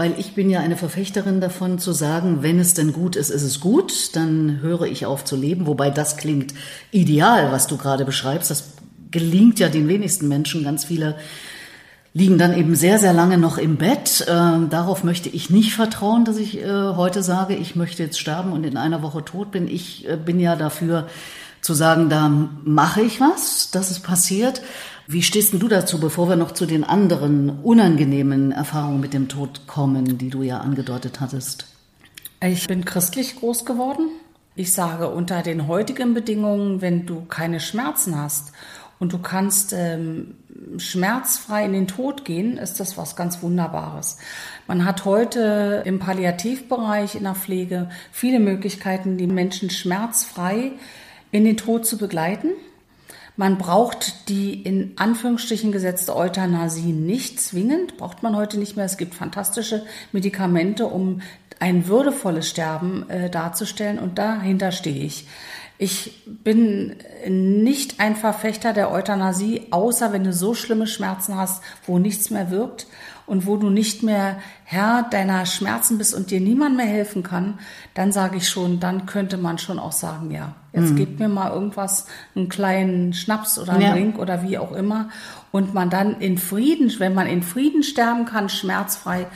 Weil 0.00 0.14
ich 0.16 0.32
bin 0.32 0.48
ja 0.48 0.60
eine 0.60 0.78
Verfechterin 0.78 1.42
davon 1.42 1.78
zu 1.78 1.92
sagen, 1.92 2.38
wenn 2.40 2.58
es 2.58 2.72
denn 2.72 2.94
gut 2.94 3.16
ist, 3.16 3.28
ist 3.28 3.42
es 3.42 3.60
gut, 3.60 4.16
dann 4.16 4.60
höre 4.62 4.86
ich 4.86 5.04
auf 5.04 5.26
zu 5.26 5.36
leben. 5.36 5.66
Wobei 5.66 5.90
das 5.90 6.16
klingt 6.16 6.54
ideal, 6.90 7.52
was 7.52 7.66
du 7.66 7.76
gerade 7.76 8.06
beschreibst. 8.06 8.50
Das 8.50 8.70
gelingt 9.10 9.58
ja 9.58 9.68
den 9.68 9.88
wenigsten 9.88 10.26
Menschen. 10.26 10.64
Ganz 10.64 10.86
viele 10.86 11.16
liegen 12.14 12.38
dann 12.38 12.56
eben 12.56 12.76
sehr, 12.76 12.98
sehr 12.98 13.12
lange 13.12 13.36
noch 13.36 13.58
im 13.58 13.76
Bett. 13.76 14.24
Ähm, 14.26 14.70
darauf 14.70 15.04
möchte 15.04 15.28
ich 15.28 15.50
nicht 15.50 15.74
vertrauen, 15.74 16.24
dass 16.24 16.38
ich 16.38 16.56
äh, 16.62 16.66
heute 16.66 17.22
sage, 17.22 17.54
ich 17.54 17.76
möchte 17.76 18.02
jetzt 18.02 18.18
sterben 18.18 18.52
und 18.52 18.64
in 18.64 18.78
einer 18.78 19.02
Woche 19.02 19.22
tot 19.22 19.50
bin. 19.50 19.68
Ich 19.68 20.08
äh, 20.08 20.16
bin 20.16 20.40
ja 20.40 20.56
dafür 20.56 21.08
zu 21.60 21.74
sagen, 21.74 22.08
da 22.08 22.28
mache 22.64 23.02
ich 23.02 23.20
was, 23.20 23.70
dass 23.70 23.90
es 23.90 24.00
passiert. 24.00 24.62
Wie 25.06 25.22
stehst 25.22 25.52
denn 25.52 25.60
du 25.60 25.68
dazu, 25.68 25.98
bevor 25.98 26.28
wir 26.28 26.36
noch 26.36 26.52
zu 26.52 26.66
den 26.66 26.84
anderen 26.84 27.50
unangenehmen 27.62 28.52
Erfahrungen 28.52 29.00
mit 29.00 29.12
dem 29.12 29.28
Tod 29.28 29.66
kommen, 29.66 30.18
die 30.18 30.30
du 30.30 30.42
ja 30.42 30.58
angedeutet 30.58 31.20
hattest? 31.20 31.66
Ich 32.42 32.68
bin 32.68 32.84
christlich 32.84 33.36
groß 33.36 33.64
geworden. 33.64 34.08
Ich 34.54 34.72
sage, 34.72 35.08
unter 35.08 35.42
den 35.42 35.66
heutigen 35.66 36.14
Bedingungen, 36.14 36.80
wenn 36.80 37.06
du 37.06 37.24
keine 37.24 37.60
Schmerzen 37.60 38.16
hast 38.16 38.52
und 38.98 39.12
du 39.12 39.18
kannst 39.18 39.72
ähm, 39.72 40.34
schmerzfrei 40.78 41.64
in 41.64 41.72
den 41.72 41.86
Tod 41.86 42.24
gehen, 42.24 42.56
ist 42.56 42.80
das 42.80 42.96
was 42.96 43.16
ganz 43.16 43.42
Wunderbares. 43.42 44.18
Man 44.66 44.84
hat 44.84 45.04
heute 45.04 45.82
im 45.86 45.98
Palliativbereich 45.98 47.14
in 47.14 47.24
der 47.24 47.34
Pflege 47.34 47.90
viele 48.12 48.40
Möglichkeiten, 48.40 49.16
die 49.16 49.26
Menschen 49.26 49.70
schmerzfrei 49.70 50.72
in 51.32 51.44
den 51.44 51.56
Tod 51.56 51.86
zu 51.86 51.98
begleiten. 51.98 52.48
Man 53.36 53.56
braucht 53.56 54.28
die 54.28 54.62
in 54.62 54.92
Anführungsstrichen 54.96 55.72
gesetzte 55.72 56.14
Euthanasie 56.14 56.92
nicht 56.92 57.40
zwingend, 57.40 57.96
braucht 57.96 58.22
man 58.22 58.36
heute 58.36 58.58
nicht 58.58 58.76
mehr. 58.76 58.84
Es 58.84 58.98
gibt 58.98 59.14
fantastische 59.14 59.84
Medikamente, 60.12 60.86
um 60.86 61.22
ein 61.58 61.86
würdevolles 61.86 62.48
Sterben 62.48 63.08
äh, 63.08 63.30
darzustellen 63.30 63.98
und 63.98 64.18
dahinter 64.18 64.72
stehe 64.72 65.04
ich. 65.04 65.26
Ich 65.78 66.22
bin 66.26 66.96
nicht 67.26 68.00
ein 68.00 68.14
Verfechter 68.14 68.74
der 68.74 68.92
Euthanasie, 68.92 69.68
außer 69.70 70.12
wenn 70.12 70.24
du 70.24 70.32
so 70.34 70.52
schlimme 70.54 70.86
Schmerzen 70.86 71.36
hast, 71.36 71.62
wo 71.86 71.98
nichts 71.98 72.28
mehr 72.28 72.50
wirkt 72.50 72.86
und 73.30 73.46
wo 73.46 73.56
du 73.56 73.70
nicht 73.70 74.02
mehr 74.02 74.38
Herr 74.64 75.06
deiner 75.08 75.46
Schmerzen 75.46 75.98
bist 75.98 76.14
und 76.14 76.32
dir 76.32 76.40
niemand 76.40 76.76
mehr 76.76 76.86
helfen 76.86 77.22
kann, 77.22 77.60
dann 77.94 78.10
sage 78.10 78.38
ich 78.38 78.48
schon, 78.48 78.80
dann 78.80 79.06
könnte 79.06 79.36
man 79.36 79.56
schon 79.58 79.78
auch 79.78 79.92
sagen, 79.92 80.32
ja, 80.32 80.56
jetzt 80.72 80.90
mhm. 80.90 80.96
gebt 80.96 81.20
mir 81.20 81.28
mal 81.28 81.52
irgendwas, 81.52 82.06
einen 82.34 82.48
kleinen 82.48 83.12
Schnaps 83.12 83.56
oder 83.56 83.74
einen 83.74 83.82
ja. 83.82 83.92
Drink 83.92 84.18
oder 84.18 84.42
wie 84.42 84.58
auch 84.58 84.72
immer. 84.72 85.10
Und 85.52 85.74
man 85.74 85.90
dann 85.90 86.20
in 86.20 86.38
Frieden, 86.38 86.92
wenn 86.98 87.14
man 87.14 87.28
in 87.28 87.44
Frieden 87.44 87.84
sterben 87.84 88.24
kann, 88.24 88.48
schmerzfrei, 88.48 89.28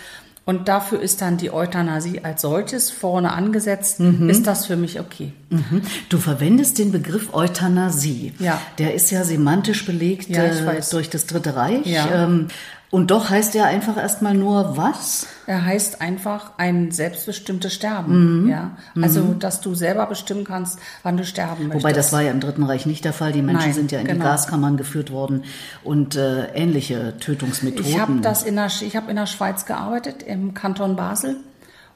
und 0.46 0.68
dafür 0.68 1.00
ist 1.00 1.22
dann 1.22 1.38
die 1.38 1.50
Euthanasie 1.50 2.20
als 2.22 2.42
solches 2.42 2.90
vorne 2.90 3.32
angesetzt, 3.32 4.00
mhm. 4.00 4.28
ist 4.28 4.46
das 4.46 4.66
für 4.66 4.76
mich 4.76 5.00
okay. 5.00 5.32
Mhm. 5.48 5.80
Du 6.10 6.18
verwendest 6.18 6.78
den 6.78 6.92
Begriff 6.92 7.32
Euthanasie. 7.32 8.34
Ja. 8.40 8.60
Der 8.76 8.92
ist 8.92 9.10
ja 9.10 9.24
semantisch 9.24 9.86
belegt 9.86 10.28
ja, 10.28 10.44
äh, 10.44 10.82
durch 10.90 11.08
das 11.08 11.24
Dritte 11.24 11.56
Reich. 11.56 11.86
Ja. 11.86 12.24
Ähm, 12.24 12.48
und 12.94 13.10
doch 13.10 13.28
heißt 13.28 13.56
er 13.56 13.64
einfach 13.66 13.96
erstmal 13.96 14.34
nur 14.34 14.76
was? 14.76 15.26
Er 15.48 15.64
heißt 15.64 16.00
einfach 16.00 16.52
ein 16.58 16.92
selbstbestimmtes 16.92 17.74
Sterben. 17.74 18.44
Mhm. 18.44 18.48
Ja? 18.48 18.76
Also, 19.02 19.20
mhm. 19.20 19.40
dass 19.40 19.60
du 19.60 19.74
selber 19.74 20.06
bestimmen 20.06 20.44
kannst, 20.44 20.78
wann 21.02 21.16
du 21.16 21.24
sterben 21.24 21.64
möchtest. 21.64 21.82
Wobei 21.82 21.92
das 21.92 22.12
war 22.12 22.22
ja 22.22 22.30
im 22.30 22.38
Dritten 22.38 22.62
Reich 22.62 22.86
nicht 22.86 23.04
der 23.04 23.12
Fall. 23.12 23.32
Die 23.32 23.42
Menschen 23.42 23.64
Nein, 23.64 23.74
sind 23.74 23.90
ja 23.90 23.98
in 23.98 24.06
genau. 24.06 24.20
die 24.20 24.30
Gaskammern 24.30 24.76
geführt 24.76 25.10
worden 25.10 25.42
und 25.82 26.14
äh, 26.14 26.44
ähnliche 26.54 27.16
Tötungsmethoden. 27.18 27.84
Ich 27.84 27.98
habe 27.98 28.20
das 28.20 28.44
in 28.44 28.54
der, 28.54 28.66
ich 28.66 28.94
habe 28.94 29.10
in 29.10 29.16
der 29.16 29.26
Schweiz 29.26 29.66
gearbeitet, 29.66 30.22
im 30.22 30.54
Kanton 30.54 30.94
Basel. 30.94 31.38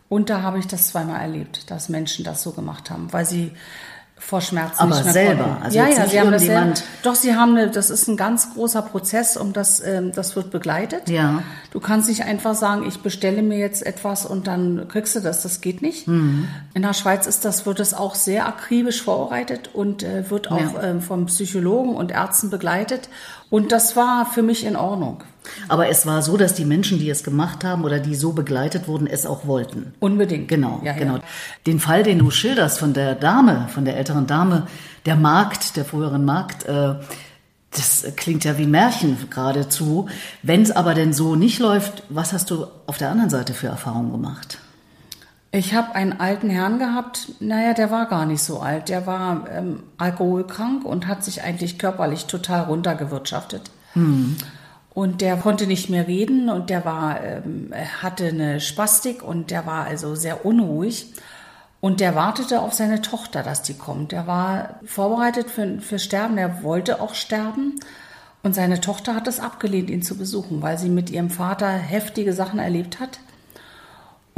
Und 0.08 0.30
da 0.30 0.42
habe 0.42 0.58
ich 0.58 0.66
das 0.66 0.88
zweimal 0.88 1.20
erlebt, 1.20 1.70
dass 1.70 1.88
Menschen 1.88 2.24
das 2.24 2.42
so 2.42 2.50
gemacht 2.50 2.90
haben, 2.90 3.12
weil 3.12 3.24
sie 3.24 3.52
vor 4.18 4.40
Schmerzen 4.40 4.78
aber 4.78 5.02
nicht 5.02 5.12
selber 5.12 5.44
konnten. 5.44 5.62
also 5.62 5.78
ja 5.78 5.88
ja 5.88 6.06
sie 6.06 6.20
haben 6.20 6.30
das 6.30 6.42
selber, 6.42 6.74
doch 7.02 7.14
sie 7.14 7.34
haben 7.34 7.56
eine, 7.56 7.70
das 7.70 7.90
ist 7.90 8.08
ein 8.08 8.16
ganz 8.16 8.52
großer 8.54 8.82
Prozess 8.82 9.36
um 9.36 9.52
das 9.52 9.80
ähm, 9.80 10.12
das 10.12 10.36
wird 10.36 10.50
begleitet 10.50 11.08
ja 11.08 11.42
du 11.70 11.80
kannst 11.80 12.08
nicht 12.08 12.24
einfach 12.24 12.54
sagen 12.54 12.86
ich 12.86 13.00
bestelle 13.00 13.42
mir 13.42 13.58
jetzt 13.58 13.86
etwas 13.86 14.26
und 14.26 14.46
dann 14.46 14.86
kriegst 14.88 15.16
du 15.16 15.20
das 15.20 15.42
das 15.42 15.60
geht 15.60 15.82
nicht 15.82 16.08
mhm. 16.08 16.48
in 16.74 16.82
der 16.82 16.94
Schweiz 16.94 17.26
ist 17.26 17.44
das 17.44 17.66
wird 17.66 17.80
es 17.80 17.94
auch 17.94 18.14
sehr 18.14 18.46
akribisch 18.46 19.02
vorbereitet 19.02 19.70
und 19.72 20.02
äh, 20.02 20.28
wird 20.30 20.50
auch 20.50 20.74
ja. 20.74 20.82
ähm, 20.82 21.00
vom 21.00 21.26
Psychologen 21.26 21.94
und 21.94 22.10
Ärzten 22.10 22.50
begleitet 22.50 23.08
und 23.50 23.72
das 23.72 23.96
war 23.96 24.26
für 24.26 24.42
mich 24.42 24.64
in 24.64 24.76
Ordnung 24.76 25.22
aber 25.68 25.88
es 25.88 26.06
war 26.06 26.22
so, 26.22 26.36
dass 26.36 26.54
die 26.54 26.64
Menschen, 26.64 26.98
die 26.98 27.10
es 27.10 27.22
gemacht 27.22 27.64
haben 27.64 27.84
oder 27.84 27.98
die 27.98 28.14
so 28.14 28.32
begleitet 28.32 28.88
wurden, 28.88 29.06
es 29.06 29.26
auch 29.26 29.46
wollten. 29.46 29.92
Unbedingt. 30.00 30.48
Genau, 30.48 30.80
ja, 30.84 30.92
genau. 30.92 31.16
Ja. 31.16 31.22
Den 31.66 31.80
Fall, 31.80 32.02
den 32.02 32.18
du 32.18 32.30
schilderst 32.30 32.78
von 32.78 32.92
der 32.92 33.14
Dame, 33.14 33.68
von 33.68 33.84
der 33.84 33.96
älteren 33.96 34.26
Dame, 34.26 34.66
der 35.06 35.16
Magd, 35.16 35.76
der 35.76 35.84
früheren 35.84 36.24
Magd, 36.24 36.64
äh, 36.66 36.94
das 37.70 38.06
klingt 38.16 38.44
ja 38.44 38.56
wie 38.56 38.66
Märchen 38.66 39.18
geradezu. 39.30 40.08
Wenn 40.42 40.62
es 40.62 40.70
aber 40.70 40.94
denn 40.94 41.12
so 41.12 41.36
nicht 41.36 41.58
läuft, 41.58 42.02
was 42.08 42.32
hast 42.32 42.50
du 42.50 42.66
auf 42.86 42.96
der 42.96 43.10
anderen 43.10 43.30
Seite 43.30 43.52
für 43.52 43.66
Erfahrungen 43.66 44.10
gemacht? 44.10 44.58
Ich 45.50 45.74
habe 45.74 45.94
einen 45.94 46.20
alten 46.20 46.50
Herrn 46.50 46.78
gehabt, 46.78 47.28
naja, 47.40 47.72
der 47.72 47.90
war 47.90 48.06
gar 48.06 48.26
nicht 48.26 48.42
so 48.42 48.60
alt. 48.60 48.88
Der 48.90 49.06
war 49.06 49.46
ähm, 49.50 49.82
alkoholkrank 49.96 50.84
und 50.84 51.06
hat 51.06 51.24
sich 51.24 51.42
eigentlich 51.42 51.78
körperlich 51.78 52.26
total 52.26 52.64
runtergewirtschaftet. 52.64 53.70
Hm. 53.94 54.36
Und 54.92 55.20
der 55.20 55.36
konnte 55.36 55.66
nicht 55.66 55.88
mehr 55.88 56.06
reden 56.06 56.50
und 56.50 56.70
der 56.70 56.84
war, 56.84 57.22
ähm, 57.22 57.72
hatte 58.02 58.26
eine 58.26 58.60
Spastik 58.60 59.22
und 59.22 59.50
der 59.50 59.64
war 59.64 59.86
also 59.86 60.14
sehr 60.14 60.44
unruhig. 60.44 61.14
Und 61.80 62.00
der 62.00 62.14
wartete 62.14 62.60
auf 62.60 62.74
seine 62.74 63.00
Tochter, 63.00 63.42
dass 63.42 63.62
die 63.62 63.74
kommt. 63.74 64.12
Der 64.12 64.26
war 64.26 64.80
vorbereitet 64.84 65.48
für, 65.48 65.80
für 65.80 65.98
Sterben, 65.98 66.36
er 66.36 66.62
wollte 66.62 67.00
auch 67.00 67.14
sterben. 67.14 67.78
Und 68.42 68.54
seine 68.54 68.80
Tochter 68.80 69.14
hat 69.14 69.28
es 69.28 69.40
abgelehnt, 69.40 69.88
ihn 69.88 70.02
zu 70.02 70.18
besuchen, 70.18 70.60
weil 70.60 70.78
sie 70.78 70.90
mit 70.90 71.10
ihrem 71.10 71.30
Vater 71.30 71.70
heftige 71.70 72.32
Sachen 72.32 72.58
erlebt 72.58 73.00
hat. 73.00 73.20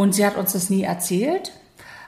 Und 0.01 0.15
sie 0.15 0.25
hat 0.25 0.39
uns 0.39 0.55
das 0.55 0.71
nie 0.71 0.85
erzählt. 0.85 1.53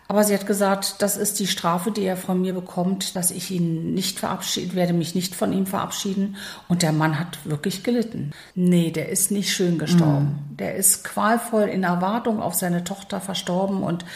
Aber 0.08 0.24
sie 0.24 0.32
hat 0.32 0.46
gesagt, 0.46 1.02
das 1.02 1.18
ist 1.18 1.38
die 1.38 1.46
Strafe, 1.46 1.90
die 1.90 2.04
er 2.04 2.16
von 2.16 2.40
mir 2.40 2.54
bekommt, 2.54 3.16
dass 3.16 3.30
ich 3.30 3.50
ihn 3.50 3.92
nicht 3.92 4.18
verabschieden 4.18 4.74
werde, 4.74 4.94
mich 4.94 5.14
nicht 5.14 5.34
von 5.34 5.52
ihm 5.52 5.66
verabschieden. 5.66 6.36
Und 6.68 6.80
der 6.80 6.92
Mann 6.92 7.18
hat 7.18 7.44
wirklich 7.44 7.82
gelitten. 7.82 8.30
Nee, 8.54 8.92
der 8.92 9.10
ist 9.10 9.30
nicht 9.30 9.52
schön 9.52 9.78
gestorben. 9.78 10.40
Mhm. 10.52 10.56
Der 10.56 10.74
ist 10.76 11.04
qualvoll 11.04 11.64
in 11.64 11.82
Erwartung 11.82 12.40
auf 12.40 12.54
seine 12.54 12.82
Tochter 12.82 13.20
verstorben 13.20 13.82
und 13.82 14.06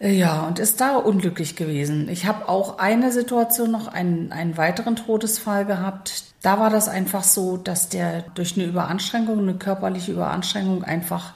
äh, 0.00 0.10
ja, 0.10 0.40
und 0.48 0.58
ist 0.58 0.80
da 0.80 0.96
unglücklich 0.96 1.54
gewesen. 1.54 2.08
Ich 2.08 2.26
habe 2.26 2.48
auch 2.48 2.78
eine 2.78 3.12
Situation 3.12 3.70
noch, 3.70 3.86
einen, 3.86 4.32
einen 4.32 4.56
weiteren 4.56 4.96
Todesfall 4.96 5.66
gehabt. 5.66 6.24
Da 6.42 6.58
war 6.58 6.70
das 6.70 6.88
einfach 6.88 7.22
so, 7.22 7.58
dass 7.58 7.88
der 7.88 8.22
durch 8.34 8.56
eine 8.56 8.66
Überanstrengung, 8.66 9.38
eine 9.38 9.54
körperliche 9.54 10.10
Überanstrengung 10.10 10.82
einfach 10.82 11.34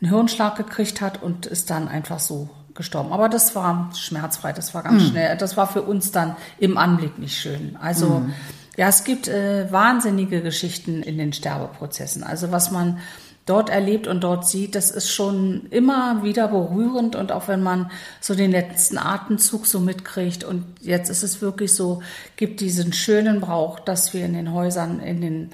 einen 0.00 0.10
Hirnschlag 0.10 0.56
gekriegt 0.56 1.00
hat 1.00 1.22
und 1.22 1.46
ist 1.46 1.70
dann 1.70 1.88
einfach 1.88 2.20
so 2.20 2.50
gestorben. 2.74 3.12
Aber 3.12 3.28
das 3.28 3.54
war 3.54 3.90
schmerzfrei, 3.94 4.52
das 4.52 4.74
war 4.74 4.82
ganz 4.82 5.02
mhm. 5.02 5.08
schnell. 5.08 5.36
Das 5.36 5.56
war 5.56 5.66
für 5.66 5.82
uns 5.82 6.12
dann 6.12 6.36
im 6.58 6.76
Anblick 6.76 7.18
nicht 7.18 7.36
schön. 7.36 7.76
Also 7.80 8.20
mhm. 8.20 8.34
ja, 8.76 8.88
es 8.88 9.04
gibt 9.04 9.28
äh, 9.28 9.70
wahnsinnige 9.72 10.42
Geschichten 10.42 11.02
in 11.02 11.18
den 11.18 11.32
Sterbeprozessen. 11.32 12.22
Also 12.22 12.52
was 12.52 12.70
man 12.70 12.98
dort 13.46 13.70
erlebt 13.70 14.08
und 14.08 14.22
dort 14.22 14.46
sieht, 14.46 14.74
das 14.74 14.90
ist 14.90 15.08
schon 15.08 15.66
immer 15.70 16.22
wieder 16.24 16.48
berührend 16.48 17.14
und 17.14 17.30
auch 17.30 17.46
wenn 17.46 17.62
man 17.62 17.90
so 18.20 18.34
den 18.34 18.50
letzten 18.50 18.98
Atemzug 18.98 19.66
so 19.66 19.78
mitkriegt 19.78 20.42
und 20.42 20.64
jetzt 20.80 21.10
ist 21.10 21.22
es 21.22 21.40
wirklich 21.40 21.72
so, 21.72 22.02
gibt 22.34 22.60
diesen 22.60 22.92
schönen 22.92 23.40
Brauch, 23.40 23.78
dass 23.78 24.12
wir 24.12 24.24
in 24.24 24.34
den 24.34 24.52
Häusern, 24.52 24.98
in 24.98 25.20
den 25.20 25.50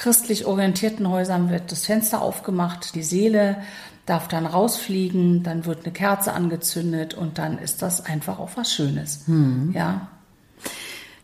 christlich 0.00 0.46
orientierten 0.46 1.10
Häusern 1.10 1.50
wird 1.50 1.70
das 1.70 1.84
Fenster 1.84 2.22
aufgemacht, 2.22 2.94
die 2.94 3.02
Seele 3.02 3.58
darf 4.06 4.28
dann 4.28 4.46
rausfliegen, 4.46 5.42
dann 5.42 5.66
wird 5.66 5.84
eine 5.84 5.92
Kerze 5.92 6.32
angezündet 6.32 7.12
und 7.12 7.36
dann 7.36 7.58
ist 7.58 7.82
das 7.82 8.06
einfach 8.06 8.38
auch 8.38 8.52
was 8.54 8.72
Schönes. 8.72 9.28
Mhm. 9.28 9.72
Ja. 9.74 10.08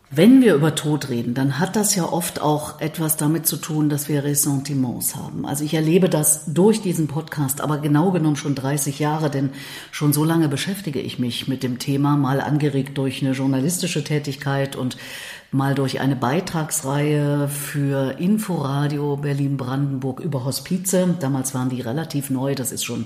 Wenn 0.09 0.41
wir 0.41 0.53
über 0.53 0.73
Tod 0.73 1.09
reden, 1.09 1.33
dann 1.33 1.59
hat 1.59 1.75
das 1.75 1.95
ja 1.95 2.05
oft 2.05 2.39
auch 2.39 2.79
etwas 2.79 3.17
damit 3.17 3.45
zu 3.45 3.57
tun, 3.57 3.89
dass 3.89 4.07
wir 4.07 4.23
Ressentiments 4.23 5.17
haben. 5.17 5.45
Also 5.45 5.65
ich 5.65 5.73
erlebe 5.73 6.07
das 6.07 6.45
durch 6.45 6.81
diesen 6.81 7.07
Podcast, 7.07 7.59
aber 7.59 7.79
genau 7.79 8.11
genommen 8.11 8.37
schon 8.37 8.55
30 8.55 8.99
Jahre, 8.99 9.29
denn 9.29 9.49
schon 9.91 10.13
so 10.13 10.23
lange 10.23 10.47
beschäftige 10.47 11.01
ich 11.01 11.19
mich 11.19 11.49
mit 11.49 11.61
dem 11.61 11.77
Thema, 11.77 12.15
mal 12.15 12.39
angeregt 12.39 12.97
durch 12.97 13.21
eine 13.21 13.33
journalistische 13.33 14.03
Tätigkeit 14.03 14.77
und 14.77 14.97
mal 15.51 15.75
durch 15.75 15.99
eine 15.99 16.15
Beitragsreihe 16.15 17.47
für 17.47 18.19
Inforadio 18.19 19.17
Berlin-Brandenburg 19.17 20.19
über 20.19 20.43
Hospize. 20.43 21.15
Damals 21.19 21.53
waren 21.53 21.69
die 21.69 21.81
relativ 21.81 22.29
neu, 22.29 22.53
das 22.55 22.71
ist 22.71 22.83
schon 22.83 23.05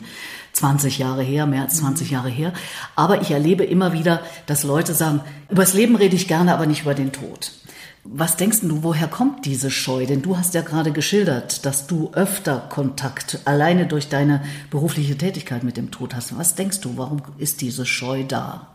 20 0.54 0.98
Jahre 0.98 1.24
her, 1.24 1.46
mehr 1.46 1.62
als 1.62 1.78
20 1.78 2.12
Jahre 2.12 2.30
her. 2.30 2.54
Aber 2.96 3.22
ich 3.22 3.32
erlebe 3.32 3.64
immer 3.64 3.94
wieder, 3.94 4.22
dass 4.48 4.64
Leute 4.64 4.94
sagen, 4.94 5.22
übers 5.50 5.74
Leben 5.74 5.96
rede 5.96 6.16
ich 6.16 6.28
gerne, 6.28 6.54
aber 6.54 6.66
nicht 6.66 6.82
über 6.82 6.96
den 6.96 7.12
Tod. 7.12 7.52
Was 8.04 8.36
denkst 8.36 8.62
du, 8.62 8.82
woher 8.82 9.08
kommt 9.08 9.46
diese 9.46 9.70
Scheu? 9.70 10.08
Denn 10.08 10.24
du 10.24 10.36
hast 10.36 10.56
ja 10.56 10.62
gerade 10.62 10.92
geschildert, 10.92 11.68
dass 11.68 11.86
du 11.86 12.10
öfter 12.14 12.58
Kontakt 12.58 13.40
alleine 13.46 13.86
durch 13.86 14.10
deine 14.10 14.42
berufliche 14.72 15.16
Tätigkeit 15.16 15.64
mit 15.64 15.78
dem 15.78 15.92
Tod 15.92 16.16
hast. 16.16 16.36
Was 16.36 16.56
denkst 16.56 16.82
du, 16.82 16.98
warum 16.98 17.22
ist 17.38 17.62
diese 17.62 17.86
Scheu 17.86 18.24
da? 18.24 18.68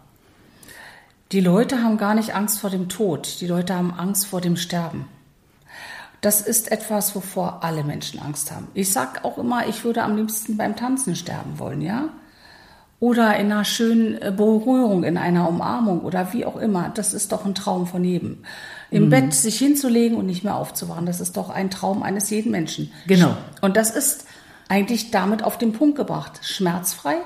Die 1.33 1.40
Leute 1.40 1.83
haben 1.83 1.99
gar 1.99 2.14
nicht 2.14 2.35
Angst 2.35 2.61
vor 2.61 2.71
dem 2.71 2.88
Tod, 2.88 3.40
die 3.40 3.47
Leute 3.49 3.75
haben 3.75 3.92
Angst 3.92 4.26
vor 4.26 4.40
dem 4.40 4.56
Sterben. 4.56 5.06
Das 6.21 6.40
ist 6.40 6.71
etwas, 6.71 7.14
wovor 7.14 7.62
alle 7.64 7.85
Menschen 7.85 8.21
Angst 8.21 8.50
haben. 8.52 8.68
Ich 8.75 8.92
sag 8.92 9.25
auch 9.25 9.37
immer, 9.37 9.66
ich 9.68 9.85
würde 9.85 10.02
am 10.02 10.16
liebsten 10.16 10.56
beim 10.56 10.76
Tanzen 10.76 11.16
sterben 11.16 11.59
wollen, 11.59 11.83
ja? 11.83 12.09
Oder 12.99 13.37
in 13.37 13.52
einer 13.52 13.64
schönen 13.64 14.21
äh, 14.23 14.33
Berührung, 14.35 15.04
in 15.04 15.18
einer 15.18 15.49
Umarmung 15.49 16.00
oder 16.00 16.33
wie 16.33 16.47
auch 16.47 16.56
immer. 16.56 16.90
Das 16.95 17.12
ist 17.12 17.30
doch 17.33 17.45
ein 17.45 17.54
Traum 17.54 17.87
von 17.87 18.02
jedem. 18.04 18.38
Im 18.90 19.06
mhm. 19.06 19.11
Bett 19.11 19.35
sich 19.35 19.59
hinzulegen 19.59 20.16
und 20.16 20.25
nicht 20.25 20.45
mehr 20.45 20.56
aufzuwachen, 20.56 21.04
das 21.04 21.21
ist 21.21 21.37
doch 21.37 21.50
ein 21.50 21.71
Traum 21.71 22.02
eines 22.02 22.30
jeden 22.30 22.50
Menschen. 22.52 22.90
Genau. 23.06 23.37
Und 23.61 23.76
das 23.76 23.90
ist 23.90 24.25
eigentlich 24.68 25.11
damit 25.11 25.45
auf 25.45 25.59
den 25.59 25.73
Punkt 25.73 25.97
gebracht. 25.97 26.40
Schmerzfrei, 26.42 27.16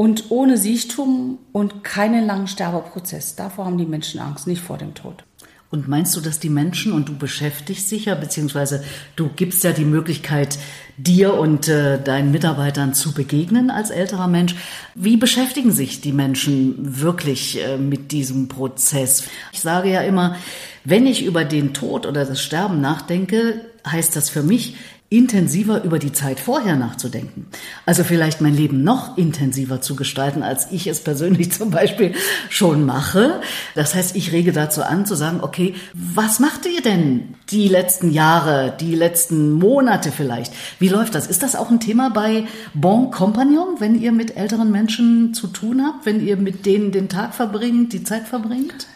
und 0.00 0.30
ohne 0.30 0.56
Siechtum 0.56 1.36
und 1.52 1.84
keinen 1.84 2.24
langen 2.24 2.46
Sterbeprozess. 2.46 3.36
Davor 3.36 3.66
haben 3.66 3.76
die 3.76 3.84
Menschen 3.84 4.18
Angst, 4.18 4.46
nicht 4.46 4.62
vor 4.62 4.78
dem 4.78 4.94
Tod. 4.94 5.24
Und 5.70 5.88
meinst 5.88 6.16
du, 6.16 6.22
dass 6.22 6.40
die 6.40 6.48
Menschen, 6.48 6.92
und 6.92 7.10
du 7.10 7.18
beschäftigst 7.18 7.90
dich 7.90 8.06
ja, 8.06 8.14
beziehungsweise 8.14 8.82
du 9.16 9.28
gibst 9.28 9.62
ja 9.62 9.72
die 9.72 9.84
Möglichkeit, 9.84 10.58
dir 10.96 11.34
und 11.34 11.68
äh, 11.68 12.02
deinen 12.02 12.30
Mitarbeitern 12.30 12.94
zu 12.94 13.12
begegnen 13.12 13.68
als 13.68 13.90
älterer 13.90 14.26
Mensch, 14.26 14.54
wie 14.94 15.18
beschäftigen 15.18 15.70
sich 15.70 16.00
die 16.00 16.12
Menschen 16.12 17.02
wirklich 17.02 17.62
äh, 17.62 17.76
mit 17.76 18.10
diesem 18.10 18.48
Prozess? 18.48 19.24
Ich 19.52 19.60
sage 19.60 19.90
ja 19.90 20.00
immer, 20.00 20.34
wenn 20.82 21.06
ich 21.06 21.26
über 21.26 21.44
den 21.44 21.74
Tod 21.74 22.06
oder 22.06 22.24
das 22.24 22.40
Sterben 22.40 22.80
nachdenke, 22.80 23.66
heißt 23.86 24.16
das 24.16 24.30
für 24.30 24.42
mich, 24.42 24.76
intensiver 25.12 25.82
über 25.82 25.98
die 25.98 26.12
Zeit 26.12 26.38
vorher 26.38 26.76
nachzudenken. 26.76 27.48
Also 27.84 28.04
vielleicht 28.04 28.40
mein 28.40 28.54
Leben 28.54 28.84
noch 28.84 29.18
intensiver 29.18 29.80
zu 29.80 29.96
gestalten, 29.96 30.44
als 30.44 30.70
ich 30.70 30.86
es 30.86 31.02
persönlich 31.02 31.50
zum 31.60 31.72
Beispiel 31.72 32.14
schon 32.48 32.86
mache. 32.86 33.40
Das 33.74 33.96
heißt, 33.96 34.14
ich 34.14 34.30
rege 34.30 34.52
dazu 34.52 34.84
an 34.84 35.06
zu 35.06 35.16
sagen, 35.16 35.40
okay, 35.42 35.74
was 35.94 36.38
macht 36.38 36.64
ihr 36.64 36.80
denn 36.80 37.34
die 37.50 37.66
letzten 37.66 38.12
Jahre, 38.12 38.72
die 38.78 38.94
letzten 38.94 39.50
Monate 39.50 40.12
vielleicht? 40.12 40.52
Wie 40.78 40.88
läuft 40.88 41.16
das? 41.16 41.26
Ist 41.26 41.42
das 41.42 41.56
auch 41.56 41.70
ein 41.70 41.80
Thema 41.80 42.10
bei 42.10 42.44
Bon 42.72 43.10
Compagnon, 43.10 43.80
wenn 43.80 44.00
ihr 44.00 44.12
mit 44.12 44.36
älteren 44.36 44.70
Menschen 44.70 45.34
zu 45.34 45.48
tun 45.48 45.82
habt, 45.84 46.06
wenn 46.06 46.24
ihr 46.24 46.36
mit 46.36 46.66
denen 46.66 46.92
den 46.92 47.08
Tag 47.08 47.34
verbringt, 47.34 47.92
die 47.92 48.04
Zeit 48.04 48.28
verbringt? 48.28 48.86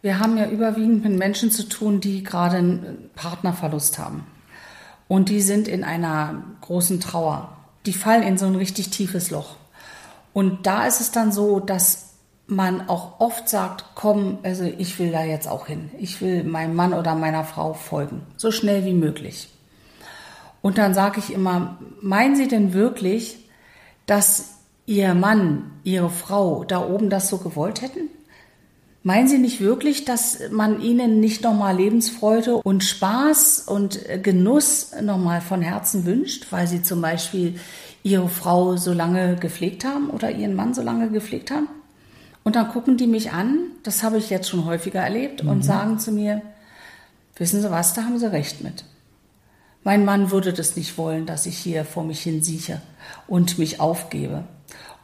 Wir 0.00 0.18
haben 0.18 0.36
ja 0.36 0.50
überwiegend 0.50 1.04
mit 1.04 1.16
Menschen 1.16 1.52
zu 1.52 1.68
tun, 1.68 2.00
die 2.00 2.24
gerade 2.24 2.56
einen 2.56 3.10
Partnerverlust 3.14 4.00
haben. 4.00 4.26
Und 5.12 5.28
die 5.28 5.42
sind 5.42 5.68
in 5.68 5.84
einer 5.84 6.42
großen 6.62 6.98
Trauer. 6.98 7.54
Die 7.84 7.92
fallen 7.92 8.22
in 8.22 8.38
so 8.38 8.46
ein 8.46 8.54
richtig 8.54 8.88
tiefes 8.88 9.30
Loch. 9.30 9.56
Und 10.32 10.66
da 10.66 10.86
ist 10.86 11.02
es 11.02 11.10
dann 11.10 11.32
so, 11.32 11.60
dass 11.60 12.14
man 12.46 12.88
auch 12.88 13.20
oft 13.20 13.46
sagt, 13.46 13.84
komm, 13.94 14.38
also 14.42 14.64
ich 14.64 14.98
will 14.98 15.12
da 15.12 15.22
jetzt 15.22 15.48
auch 15.48 15.66
hin. 15.66 15.90
Ich 15.98 16.22
will 16.22 16.44
meinem 16.44 16.74
Mann 16.74 16.94
oder 16.94 17.14
meiner 17.14 17.44
Frau 17.44 17.74
folgen. 17.74 18.22
So 18.38 18.50
schnell 18.50 18.86
wie 18.86 18.94
möglich. 18.94 19.50
Und 20.62 20.78
dann 20.78 20.94
sage 20.94 21.18
ich 21.18 21.30
immer, 21.30 21.76
meinen 22.00 22.34
Sie 22.34 22.48
denn 22.48 22.72
wirklich, 22.72 23.36
dass 24.06 24.60
Ihr 24.86 25.12
Mann, 25.12 25.72
Ihre 25.84 26.08
Frau 26.08 26.64
da 26.64 26.88
oben 26.88 27.10
das 27.10 27.28
so 27.28 27.36
gewollt 27.36 27.82
hätten? 27.82 28.08
Meinen 29.04 29.26
Sie 29.26 29.38
nicht 29.38 29.60
wirklich, 29.60 30.04
dass 30.04 30.38
man 30.50 30.80
Ihnen 30.80 31.18
nicht 31.18 31.42
nochmal 31.42 31.76
Lebensfreude 31.76 32.56
und 32.56 32.84
Spaß 32.84 33.64
und 33.66 33.98
Genuss 34.22 34.92
nochmal 35.02 35.40
von 35.40 35.60
Herzen 35.60 36.04
wünscht, 36.06 36.46
weil 36.50 36.68
Sie 36.68 36.82
zum 36.82 37.00
Beispiel 37.00 37.58
Ihre 38.04 38.28
Frau 38.28 38.76
so 38.76 38.92
lange 38.92 39.36
gepflegt 39.36 39.84
haben 39.84 40.10
oder 40.10 40.30
Ihren 40.30 40.54
Mann 40.54 40.72
so 40.72 40.82
lange 40.82 41.10
gepflegt 41.10 41.50
haben? 41.50 41.68
Und 42.44 42.56
dann 42.56 42.68
gucken 42.68 42.96
die 42.96 43.06
mich 43.08 43.32
an, 43.32 43.58
das 43.82 44.02
habe 44.04 44.18
ich 44.18 44.30
jetzt 44.30 44.48
schon 44.48 44.64
häufiger 44.66 45.00
erlebt, 45.00 45.42
mhm. 45.42 45.50
und 45.50 45.64
sagen 45.64 45.98
zu 45.98 46.12
mir, 46.12 46.42
wissen 47.36 47.60
Sie 47.60 47.70
was, 47.70 47.94
da 47.94 48.04
haben 48.04 48.18
Sie 48.18 48.30
recht 48.30 48.62
mit. 48.62 48.84
Mein 49.84 50.04
Mann 50.04 50.30
würde 50.30 50.52
das 50.52 50.76
nicht 50.76 50.96
wollen, 50.96 51.26
dass 51.26 51.46
ich 51.46 51.58
hier 51.58 51.84
vor 51.84 52.04
mich 52.04 52.20
hin 52.20 52.42
sieche 52.42 52.80
und 53.26 53.58
mich 53.58 53.80
aufgebe. 53.80 54.44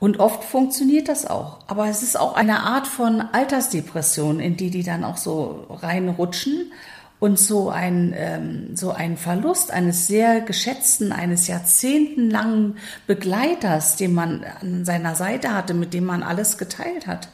Und 0.01 0.21
oft 0.21 0.45
funktioniert 0.45 1.09
das 1.09 1.27
auch. 1.27 1.59
Aber 1.67 1.89
es 1.89 2.03
ist 2.03 2.19
auch 2.19 2.35
eine 2.35 2.61
Art 2.61 2.87
von 2.87 3.21
Altersdepression, 3.21 4.39
in 4.39 4.57
die 4.57 4.71
die 4.71 4.85
dann 4.85 5.05
auch 5.05 5.17
so 5.17 5.67
reinrutschen 5.69 6.73
und 7.21 7.39
so 7.39 7.69
ein, 7.69 8.15
ähm, 8.17 8.77
so 8.77 8.93
ein 8.93 9.17
Verlust 9.17 9.73
eines 9.73 10.07
sehr 10.07 10.41
geschätzten, 10.41 11.11
eines 11.11 11.49
jahrzehntelangen 11.49 12.77
Begleiters, 13.09 13.97
den 13.97 14.15
man 14.15 14.45
an 14.61 14.85
seiner 14.85 15.17
Seite 15.17 15.53
hatte, 15.53 15.75
mit 15.75 15.95
dem 15.95 16.05
man 16.05 16.23
alles 16.23 16.59
geteilt 16.59 17.09
hat. 17.09 17.29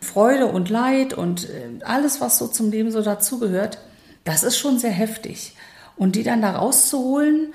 Freude 0.00 0.46
und 0.46 0.70
Leid 0.70 1.14
und 1.14 1.48
äh, 1.48 1.84
alles, 1.84 2.20
was 2.20 2.36
so 2.36 2.48
zum 2.48 2.72
Leben 2.72 2.90
so 2.90 3.02
dazugehört, 3.02 3.78
das 4.24 4.42
ist 4.42 4.58
schon 4.58 4.80
sehr 4.80 4.90
heftig. 4.90 5.56
Und 5.96 6.16
die 6.16 6.24
dann 6.24 6.42
da 6.42 6.56
rauszuholen, 6.56 7.54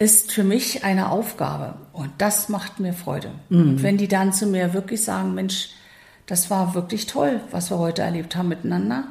ist 0.00 0.32
für 0.32 0.44
mich 0.44 0.82
eine 0.82 1.10
Aufgabe 1.10 1.74
und 1.92 2.10
das 2.18 2.48
macht 2.48 2.80
mir 2.80 2.94
Freude. 2.94 3.30
Mhm. 3.50 3.60
Und 3.60 3.82
wenn 3.82 3.98
die 3.98 4.08
dann 4.08 4.32
zu 4.32 4.46
mir 4.46 4.72
wirklich 4.72 5.04
sagen, 5.04 5.34
Mensch, 5.34 5.70
das 6.26 6.50
war 6.50 6.74
wirklich 6.74 7.06
toll, 7.06 7.40
was 7.50 7.70
wir 7.70 7.78
heute 7.78 8.02
erlebt 8.02 8.34
haben 8.34 8.48
miteinander. 8.48 9.04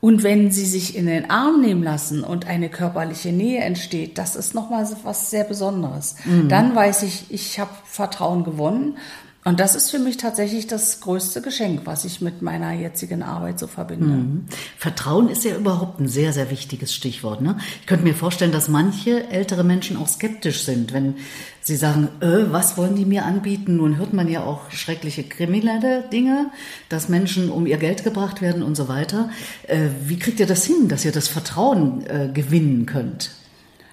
Und 0.00 0.22
wenn 0.22 0.50
sie 0.50 0.64
sich 0.64 0.96
in 0.96 1.06
den 1.06 1.30
Arm 1.30 1.60
nehmen 1.60 1.82
lassen 1.82 2.24
und 2.24 2.46
eine 2.46 2.70
körperliche 2.70 3.32
Nähe 3.32 3.60
entsteht, 3.60 4.16
das 4.16 4.34
ist 4.34 4.54
nochmal 4.54 4.88
was 5.02 5.30
sehr 5.30 5.44
Besonderes. 5.44 6.16
Mhm. 6.24 6.48
Dann 6.48 6.74
weiß 6.74 7.02
ich, 7.02 7.26
ich 7.30 7.60
habe 7.60 7.70
Vertrauen 7.84 8.44
gewonnen 8.44 8.96
und 9.44 9.60
das 9.60 9.74
ist 9.74 9.90
für 9.90 9.98
mich 9.98 10.16
tatsächlich 10.16 10.66
das 10.66 11.00
größte 11.00 11.42
Geschenk, 11.42 11.82
was 11.84 12.06
ich 12.06 12.22
mit 12.22 12.40
meiner 12.40 12.72
jetzigen 12.72 13.22
Arbeit 13.22 13.58
so 13.58 13.66
verbinde. 13.66 14.06
Mhm. 14.06 14.46
Vertrauen 14.78 15.28
ist 15.28 15.44
ja 15.44 15.54
überhaupt 15.54 16.00
ein 16.00 16.08
sehr, 16.08 16.32
sehr 16.32 16.50
wichtiges 16.50 16.94
Stichwort. 16.94 17.42
Ne? 17.42 17.58
Ich 17.82 17.86
könnte 17.86 18.04
mir 18.04 18.14
vorstellen, 18.14 18.52
dass 18.52 18.68
manche 18.68 19.28
ältere 19.28 19.62
Menschen 19.62 19.98
auch 19.98 20.08
skeptisch 20.08 20.64
sind, 20.64 20.94
wenn 20.94 21.16
sie 21.60 21.76
sagen, 21.76 22.08
äh, 22.20 22.50
was 22.50 22.78
wollen 22.78 22.96
die 22.96 23.04
mir 23.04 23.26
anbieten? 23.26 23.76
Nun 23.76 23.98
hört 23.98 24.14
man 24.14 24.28
ja 24.28 24.42
auch 24.44 24.70
schreckliche 24.70 25.24
kriminelle 25.24 26.04
Dinge, 26.10 26.50
dass 26.88 27.10
Menschen 27.10 27.50
um 27.50 27.66
ihr 27.66 27.76
Geld 27.76 28.02
gebracht 28.02 28.40
werden 28.40 28.62
und 28.62 28.76
so 28.76 28.88
weiter. 28.88 29.28
Äh, 29.68 29.88
wie 30.06 30.18
kriegt 30.18 30.40
ihr 30.40 30.46
das 30.46 30.64
hin, 30.64 30.88
dass 30.88 31.04
ihr 31.04 31.12
das 31.12 31.28
Vertrauen 31.28 32.06
äh, 32.06 32.30
gewinnen 32.32 32.86
könnt? 32.86 33.32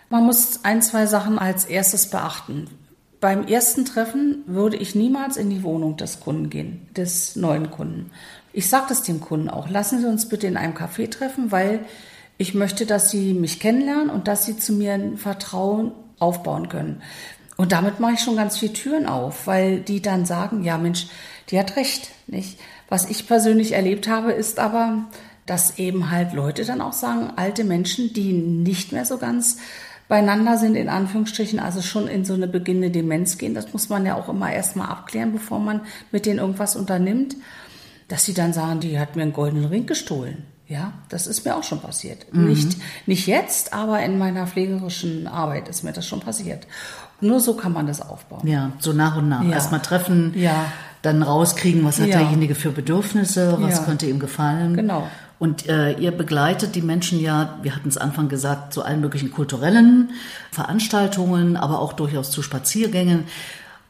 Man 0.08 0.26
muss 0.26 0.64
ein, 0.64 0.82
zwei 0.82 1.08
Sachen 1.08 1.38
als 1.38 1.66
erstes 1.66 2.10
beachten. 2.10 2.68
Beim 3.22 3.46
ersten 3.46 3.86
Treffen 3.86 4.44
würde 4.48 4.78
ich 4.78 4.96
niemals 4.96 5.38
in 5.38 5.52
die 5.52 5.62
Wohnung 5.62 5.96
des 5.96 6.20
Kunden 6.20 6.50
gehen, 6.50 6.88
des 6.98 7.36
neuen 7.36 7.70
Kunden. 7.70 8.10
Ich 8.52 8.68
sage 8.68 8.88
das 8.90 9.04
dem 9.04 9.22
Kunden 9.22 9.48
auch. 9.48 9.70
Lassen 9.70 10.02
Sie 10.02 10.08
uns 10.08 10.28
bitte 10.28 10.48
in 10.48 10.58
einem 10.58 10.74
Café 10.74 11.08
treffen, 11.08 11.52
weil 11.52 11.82
ich 12.40 12.56
möchte, 12.56 12.88
dass 12.88 13.12
Sie 13.12 13.36
mich 13.36 13.60
kennenlernen 13.60 14.10
und 14.10 14.28
dass 14.28 14.46
Sie 14.46 14.58
zu 14.58 14.74
mir 14.74 14.94
ein 14.94 15.18
Vertrauen 15.18 15.92
aufbauen 16.18 16.68
können. 16.68 17.04
Und 17.58 17.72
damit 17.74 18.00
mache 18.00 18.14
ich 18.14 18.22
schon 18.22 18.38
ganz 18.38 18.58
viele 18.58 18.74
Türen 18.74 19.06
auf, 19.06 19.46
weil 19.46 19.82
die 19.82 20.02
dann 20.02 20.26
sagen, 20.26 20.64
ja 20.64 20.80
Mensch, 20.80 21.06
die 21.52 21.60
hat 21.60 21.76
recht, 21.76 22.10
nicht? 22.26 22.60
Was 22.90 23.08
ich 23.08 23.28
persönlich 23.28 23.74
erlebt 23.74 24.08
habe, 24.08 24.32
ist 24.32 24.58
aber, 24.58 25.06
dass 25.46 25.78
eben 25.78 26.10
halt 26.10 26.34
Leute 26.34 26.66
dann 26.66 26.82
auch 26.82 26.94
sagen, 26.94 27.34
alte 27.36 27.66
Menschen, 27.66 28.14
die 28.14 28.34
nicht 28.34 28.92
mehr 28.92 29.06
so 29.06 29.20
ganz 29.20 29.58
beieinander 30.12 30.58
sind, 30.58 30.76
in 30.76 30.90
Anführungsstrichen, 30.90 31.58
also 31.58 31.82
schon 31.82 32.10
in 32.10 32.26
so 32.26 32.34
eine 32.34 32.50
beginnende 32.50 32.92
Demenz 32.92 33.38
gehen. 33.38 33.54
Das 33.54 33.72
muss 33.72 33.88
man 33.88 34.06
ja 34.06 34.16
auch 34.16 34.28
immer 34.28 34.52
erstmal 34.52 34.90
abklären, 34.90 35.32
bevor 35.32 35.60
man 35.60 35.80
mit 36.12 36.26
denen 36.26 36.40
irgendwas 36.40 36.76
unternimmt. 36.76 37.38
Dass 38.10 38.26
sie 38.26 38.34
dann 38.34 38.52
sagen, 38.52 38.82
die 38.82 39.00
hat 39.00 39.16
mir 39.16 39.22
einen 39.22 39.32
goldenen 39.32 39.64
Ring 39.64 39.86
gestohlen. 39.86 40.44
Ja, 40.68 40.92
das 41.08 41.28
ist 41.28 41.46
mir 41.46 41.56
auch 41.56 41.64
schon 41.64 41.80
passiert. 41.80 42.26
Mhm. 42.34 42.50
Nicht, 42.50 42.78
nicht 43.06 43.26
jetzt, 43.26 43.72
aber 43.72 44.04
in 44.04 44.18
meiner 44.18 44.48
pflegerischen 44.48 45.28
Arbeit 45.28 45.70
ist 45.70 45.84
mir 45.84 45.94
das 45.94 46.06
schon 46.06 46.20
passiert. 46.20 46.68
Nur 47.22 47.40
so 47.40 47.56
kann 47.56 47.72
man 47.72 47.88
das 47.88 48.02
aufbauen. 48.02 48.46
Ja, 48.46 48.74
so 48.80 48.92
nach 48.92 49.16
und 49.16 49.30
nach. 49.30 49.44
Ja. 49.44 49.52
Erstmal 49.52 49.82
treffen. 49.82 50.34
Ja. 50.36 50.66
Dann 51.02 51.24
rauskriegen, 51.24 51.84
was 51.84 52.00
hat 52.00 52.08
Ja. 52.08 52.20
derjenige 52.20 52.56
für 52.56 52.72
Bedürfnisse, 52.72 53.58
was 53.60 53.80
Ja. 53.80 53.84
könnte 53.84 54.06
ihm 54.06 54.20
gefallen. 54.20 54.76
Genau. 54.76 55.08
Und 55.40 55.68
äh, 55.68 55.94
ihr 55.94 56.12
begleitet 56.12 56.76
die 56.76 56.84
Menschen 56.84 57.20
ja, 57.20 57.58
wir 57.64 57.76
hatten 57.76 57.90
es 57.90 57.98
Anfang 57.98 58.30
gesagt, 58.30 58.74
zu 58.74 58.84
allen 58.84 59.02
möglichen 59.02 59.32
kulturellen 59.32 60.12
Veranstaltungen, 60.52 61.58
aber 61.58 61.80
auch 61.80 61.94
durchaus 61.94 62.30
zu 62.32 62.42
Spaziergängen. 62.44 63.24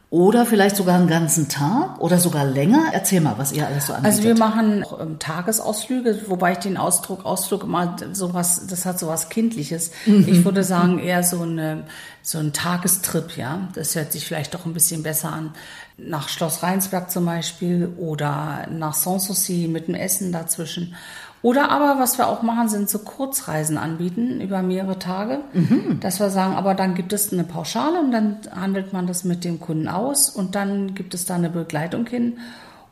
Oder 0.08 0.44
vielleicht 0.44 0.76
sogar 0.76 0.96
einen 0.96 1.08
ganzen 1.08 1.48
Tag 1.48 1.98
oder 1.98 2.18
sogar 2.18 2.44
länger. 2.44 2.82
Erzähl 2.92 3.22
mal, 3.22 3.34
was 3.38 3.50
ihr 3.52 3.66
alles 3.66 3.86
so 3.86 3.94
anbietet. 3.94 4.12
Also 4.18 4.24
wir 4.28 4.36
machen 4.36 4.84
auch, 4.84 5.00
ähm, 5.00 5.18
Tagesausflüge, 5.18 6.24
wobei 6.26 6.52
ich 6.52 6.58
den 6.58 6.76
Ausdruck 6.76 7.24
Ausflug 7.24 7.62
immer 7.64 7.96
sowas, 8.12 8.66
das 8.68 8.84
hat 8.84 8.98
sowas 8.98 9.30
Kindliches. 9.30 9.90
Ich 10.04 10.44
würde 10.44 10.64
sagen 10.64 10.98
eher 10.98 11.22
so 11.22 11.40
eine 11.42 11.84
so 12.24 12.38
ein 12.38 12.52
Tagestrip, 12.52 13.36
ja. 13.38 13.68
Das 13.74 13.96
hört 13.96 14.12
sich 14.12 14.26
vielleicht 14.26 14.52
doch 14.54 14.66
ein 14.66 14.74
bisschen 14.74 15.02
besser 15.02 15.32
an. 15.32 15.54
Nach 15.98 16.28
Schloss 16.28 16.62
Rheinsberg 16.62 17.10
zum 17.10 17.26
Beispiel 17.26 17.92
oder 17.98 18.66
nach 18.70 18.94
Sanssouci 18.94 19.68
mit 19.68 19.88
dem 19.88 19.94
Essen 19.94 20.32
dazwischen. 20.32 20.94
Oder 21.42 21.70
aber, 21.70 21.98
was 21.98 22.18
wir 22.18 22.28
auch 22.28 22.42
machen, 22.42 22.68
sind 22.68 22.88
so 22.88 23.00
Kurzreisen 23.00 23.76
anbieten 23.76 24.40
über 24.40 24.62
mehrere 24.62 24.98
Tage. 24.98 25.40
Dass 26.00 26.20
wir 26.20 26.30
sagen, 26.30 26.54
aber 26.54 26.74
dann 26.74 26.94
gibt 26.94 27.12
es 27.12 27.32
eine 27.32 27.44
Pauschale 27.44 28.00
und 28.00 28.12
dann 28.12 28.36
handelt 28.54 28.92
man 28.92 29.08
das 29.08 29.24
mit 29.24 29.44
dem 29.44 29.58
Kunden 29.58 29.88
aus 29.88 30.28
und 30.28 30.54
dann 30.54 30.94
gibt 30.94 31.14
es 31.14 31.26
da 31.26 31.34
eine 31.34 31.50
Begleitung 31.50 32.06
hin. 32.06 32.38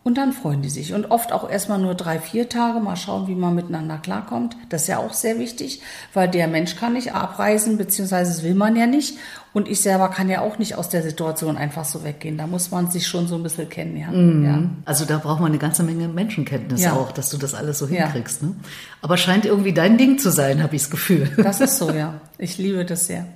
Und 0.02 0.16
dann 0.16 0.32
freuen 0.32 0.62
die 0.62 0.70
sich. 0.70 0.94
Und 0.94 1.10
oft 1.10 1.30
auch 1.30 1.48
erstmal 1.50 1.78
nur 1.78 1.94
drei, 1.94 2.18
vier 2.20 2.48
Tage, 2.48 2.80
mal 2.80 2.96
schauen, 2.96 3.28
wie 3.28 3.34
man 3.34 3.54
miteinander 3.54 3.98
klarkommt. 3.98 4.56
Das 4.70 4.82
ist 4.82 4.88
ja 4.88 4.96
auch 4.98 5.12
sehr 5.12 5.38
wichtig, 5.38 5.82
weil 6.14 6.26
der 6.26 6.48
Mensch 6.48 6.76
kann 6.76 6.94
nicht 6.94 7.12
abreisen, 7.14 7.76
beziehungsweise 7.76 8.32
das 8.32 8.42
will 8.42 8.54
man 8.54 8.76
ja 8.76 8.86
nicht. 8.86 9.18
Und 9.52 9.68
ich 9.68 9.82
selber 9.82 10.08
kann 10.08 10.30
ja 10.30 10.40
auch 10.40 10.56
nicht 10.58 10.76
aus 10.76 10.88
der 10.88 11.02
Situation 11.02 11.58
einfach 11.58 11.84
so 11.84 12.02
weggehen. 12.02 12.38
Da 12.38 12.46
muss 12.46 12.70
man 12.70 12.90
sich 12.90 13.06
schon 13.06 13.28
so 13.28 13.34
ein 13.34 13.42
bisschen 13.42 13.68
kennen, 13.68 13.96
ja. 13.98 14.10
ja. 14.50 14.62
Also 14.86 15.04
da 15.04 15.18
braucht 15.18 15.40
man 15.40 15.50
eine 15.52 15.58
ganze 15.58 15.82
Menge 15.82 16.08
Menschenkenntnis 16.08 16.80
Ja. 16.82 16.94
auch, 16.94 17.12
dass 17.12 17.28
du 17.28 17.36
das 17.36 17.52
alles 17.52 17.78
so 17.78 17.86
Ja. 17.86 18.04
hinkriegst. 18.04 18.42
Ne? 18.42 18.54
Aber 19.02 19.18
scheint 19.18 19.44
irgendwie 19.44 19.74
dein 19.74 19.98
Ding 19.98 20.18
zu 20.18 20.30
sein, 20.30 20.62
habe 20.62 20.76
ich 20.76 20.82
das 20.82 20.90
Gefühl. 20.90 21.30
Das 21.36 21.60
ist 21.60 21.76
so, 21.76 21.90
ja. 21.90 22.14
Ich 22.38 22.56
liebe 22.56 22.86
das 22.86 23.06
sehr. 23.06 23.26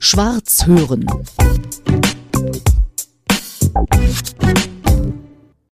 Schwarz 0.00 0.66
hören. 0.66 1.06
¡Gracias! 3.86 4.27